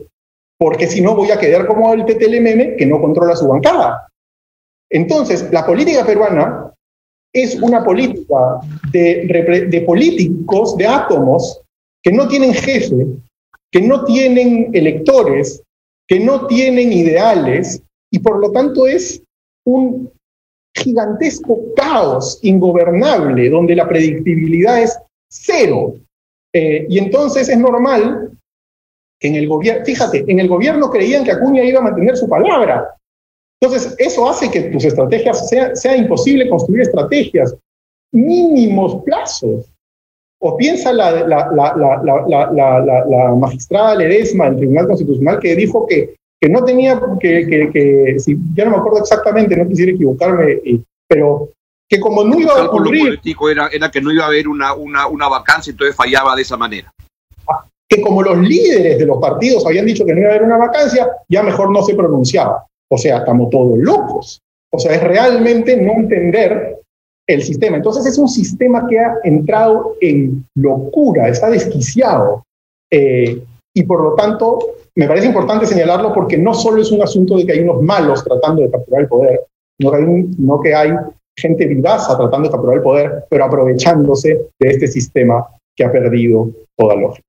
porque 0.61 0.85
si 0.85 1.01
no 1.01 1.15
voy 1.15 1.31
a 1.31 1.39
quedar 1.39 1.65
como 1.65 1.91
el 1.91 2.05
TTLMM 2.05 2.77
que 2.77 2.85
no 2.85 3.01
controla 3.01 3.35
su 3.35 3.47
bancada. 3.47 4.07
Entonces, 4.91 5.51
la 5.51 5.65
política 5.65 6.05
peruana 6.05 6.71
es 7.33 7.59
una 7.59 7.83
política 7.83 8.59
de, 8.91 9.83
políticos, 9.87 10.77
de 10.77 10.85
átomos, 10.85 11.59
que 12.03 12.11
no 12.11 12.27
tienen 12.27 12.53
jefe, 12.53 13.07
que 13.71 13.81
no 13.81 14.05
tienen 14.05 14.69
electores, 14.73 15.63
que 16.07 16.19
no 16.19 16.45
tienen 16.45 16.93
ideales, 16.93 17.81
y 18.13 18.19
por 18.19 18.37
lo 18.39 18.51
tanto 18.51 18.85
es 18.85 19.23
un 19.65 20.11
gigantesco 20.77 21.73
caos 21.75 22.37
ingobernable, 22.43 23.49
donde 23.49 23.75
la 23.75 23.89
predictibilidad 23.89 24.79
es 24.79 24.95
cero. 25.27 25.95
Eh, 26.53 26.85
y 26.87 26.99
entonces 26.99 27.49
es 27.49 27.57
normal 27.57 28.37
en 29.21 29.35
el 29.35 29.47
gobierno, 29.47 29.85
fíjate, 29.85 30.25
en 30.27 30.39
el 30.39 30.47
gobierno 30.47 30.89
creían 30.89 31.23
que 31.23 31.31
Acuña 31.31 31.63
iba 31.63 31.79
a 31.79 31.83
mantener 31.83 32.17
su 32.17 32.27
palabra. 32.27 32.95
Entonces, 33.61 33.95
eso 33.99 34.27
hace 34.27 34.49
que 34.49 34.61
tus 34.61 34.83
estrategias, 34.83 35.47
sea, 35.47 35.75
sea 35.75 35.95
imposible 35.95 36.49
construir 36.49 36.81
estrategias, 36.81 37.55
mínimos 38.11 39.03
plazos. 39.03 39.65
O 40.43 40.57
piensa 40.57 40.91
la, 40.91 41.11
la, 41.11 41.51
la, 41.51 43.05
la, 43.05 43.35
magistrada 43.35 43.93
Ledesma 43.93 44.45
del 44.45 44.57
Tribunal 44.57 44.87
Constitucional 44.87 45.39
que 45.39 45.55
dijo 45.55 45.85
que, 45.85 46.15
que 46.41 46.49
no 46.49 46.63
tenía, 46.63 46.99
que, 47.19 47.45
que, 47.45 47.69
que 47.71 48.19
si, 48.19 48.35
ya 48.55 48.65
no 48.65 48.71
me 48.71 48.77
acuerdo 48.77 49.01
exactamente, 49.01 49.55
no 49.55 49.67
quisiera 49.67 49.91
equivocarme, 49.91 50.59
pero 51.07 51.49
que 51.87 51.99
como 51.99 52.23
no 52.23 52.39
iba 52.39 52.53
a 52.53 52.65
ocurrir... 52.65 53.03
político 53.03 53.51
era, 53.51 53.67
era 53.67 53.91
que 53.91 54.01
no 54.01 54.11
iba 54.11 54.23
a 54.23 54.29
haber 54.29 54.47
una, 54.47 54.73
una, 54.73 55.05
una 55.05 55.29
vacancia, 55.29 55.69
entonces 55.69 55.95
fallaba 55.95 56.35
de 56.35 56.41
esa 56.41 56.57
manera 56.57 56.91
que 57.91 58.01
como 58.01 58.23
los 58.23 58.37
líderes 58.37 58.97
de 58.99 59.05
los 59.05 59.17
partidos 59.17 59.65
habían 59.65 59.85
dicho 59.85 60.05
que 60.05 60.13
no 60.13 60.21
iba 60.21 60.29
a 60.29 60.31
haber 60.31 60.43
una 60.43 60.57
vacancia, 60.57 61.09
ya 61.27 61.43
mejor 61.43 61.71
no 61.71 61.83
se 61.83 61.93
pronunciaba. 61.93 62.65
O 62.89 62.97
sea, 62.97 63.17
estamos 63.17 63.49
todos 63.49 63.77
locos. 63.77 64.39
O 64.71 64.79
sea, 64.79 64.95
es 64.95 65.03
realmente 65.03 65.75
no 65.75 65.93
entender 65.93 66.77
el 67.27 67.43
sistema. 67.43 67.75
Entonces 67.75 68.05
es 68.05 68.17
un 68.17 68.29
sistema 68.29 68.87
que 68.87 68.97
ha 68.97 69.15
entrado 69.25 69.95
en 69.99 70.45
locura, 70.55 71.27
está 71.27 71.49
desquiciado. 71.49 72.43
Eh, 72.89 73.43
y 73.75 73.83
por 73.83 74.01
lo 74.01 74.15
tanto, 74.15 74.59
me 74.95 75.07
parece 75.07 75.27
importante 75.27 75.65
señalarlo 75.65 76.13
porque 76.13 76.37
no 76.37 76.53
solo 76.53 76.81
es 76.81 76.93
un 76.93 77.01
asunto 77.01 77.35
de 77.35 77.45
que 77.45 77.51
hay 77.51 77.59
unos 77.59 77.81
malos 77.81 78.23
tratando 78.23 78.61
de 78.61 78.71
capturar 78.71 79.01
el 79.01 79.07
poder, 79.09 79.41
hay, 79.81 80.27
sino 80.37 80.61
que 80.61 80.73
hay 80.73 80.91
gente 81.37 81.65
vivaza 81.65 82.17
tratando 82.17 82.47
de 82.47 82.53
capturar 82.53 82.77
el 82.77 82.83
poder, 82.83 83.25
pero 83.29 83.43
aprovechándose 83.43 84.47
de 84.59 84.69
este 84.69 84.87
sistema 84.87 85.45
que 85.75 85.83
ha 85.83 85.91
perdido 85.91 86.49
toda 86.77 86.95
lógica 86.95 87.25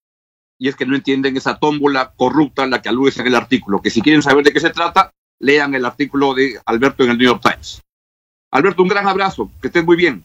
y 0.62 0.68
es 0.68 0.77
que 0.77 0.87
no 0.87 0.94
entienden 0.94 1.37
esa 1.37 1.59
tómbola 1.59 2.12
corrupta 2.14 2.62
a 2.62 2.68
la 2.68 2.81
que 2.81 2.88
aludes 2.88 3.18
en 3.18 3.27
el 3.27 3.35
artículo, 3.35 3.83
que 3.83 3.90
si 3.90 4.01
quieren 4.01 4.22
saber 4.22 4.44
de 4.44 4.53
qué 4.53 4.61
se 4.61 4.70
trata, 4.70 5.12
lean 5.40 5.75
el 5.75 5.85
artículo 5.85 6.35
de 6.35 6.57
Alberto 6.64 7.03
en 7.03 7.11
el 7.11 7.18
New 7.18 7.27
York 7.27 7.42
Times. 7.42 7.83
Alberto, 8.53 8.85
un 8.85 8.88
gran 8.88 9.09
abrazo, 9.09 9.51
que 9.61 9.66
estés 9.66 9.85
muy 9.85 9.96
bien. 9.96 10.25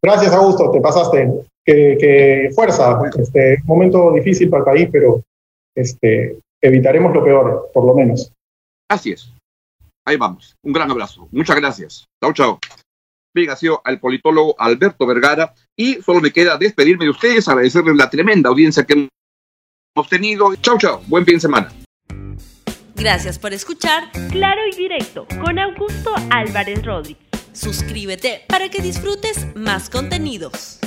Gracias, 0.00 0.32
Augusto, 0.32 0.70
te 0.70 0.80
pasaste. 0.80 1.28
Que, 1.64 2.48
fuerza, 2.54 2.96
este 3.18 3.58
momento 3.64 4.12
difícil 4.12 4.48
para 4.48 4.60
el 4.60 4.64
país, 4.66 4.88
pero 4.92 5.24
este, 5.74 6.38
evitaremos 6.62 7.12
lo 7.12 7.24
peor, 7.24 7.68
por 7.74 7.86
lo 7.86 7.94
menos. 7.96 8.30
Así 8.88 9.10
es. 9.10 9.32
Ahí 10.04 10.16
vamos. 10.16 10.54
Un 10.62 10.74
gran 10.74 10.88
abrazo. 10.92 11.26
Muchas 11.32 11.56
gracias. 11.56 12.06
Chao, 12.22 12.32
chao. 12.32 12.60
Bien, 13.34 13.50
ha 13.50 13.56
sido 13.56 13.82
al 13.84 13.98
politólogo 13.98 14.54
Alberto 14.60 15.08
Vergara 15.08 15.52
y 15.74 15.94
solo 16.02 16.20
me 16.20 16.30
queda 16.30 16.56
despedirme 16.56 17.06
de 17.06 17.10
ustedes, 17.10 17.48
agradecerles 17.48 17.96
la 17.96 18.08
tremenda 18.08 18.48
audiencia 18.48 18.84
que 18.84 18.92
hemos 18.92 19.08
tenido. 20.04 20.54
Chau, 20.56 20.78
chau. 20.78 21.00
Buen 21.06 21.24
fin 21.24 21.34
de 21.34 21.40
semana. 21.40 21.72
Gracias 22.94 23.38
por 23.38 23.52
escuchar 23.52 24.10
Claro 24.30 24.62
y 24.72 24.74
Directo 24.74 25.26
con 25.44 25.58
Augusto 25.58 26.14
Álvarez 26.30 26.84
Rodríguez. 26.84 27.26
Suscríbete 27.52 28.42
para 28.48 28.68
que 28.70 28.80
disfrutes 28.80 29.46
más 29.54 29.90
contenidos. 29.90 30.78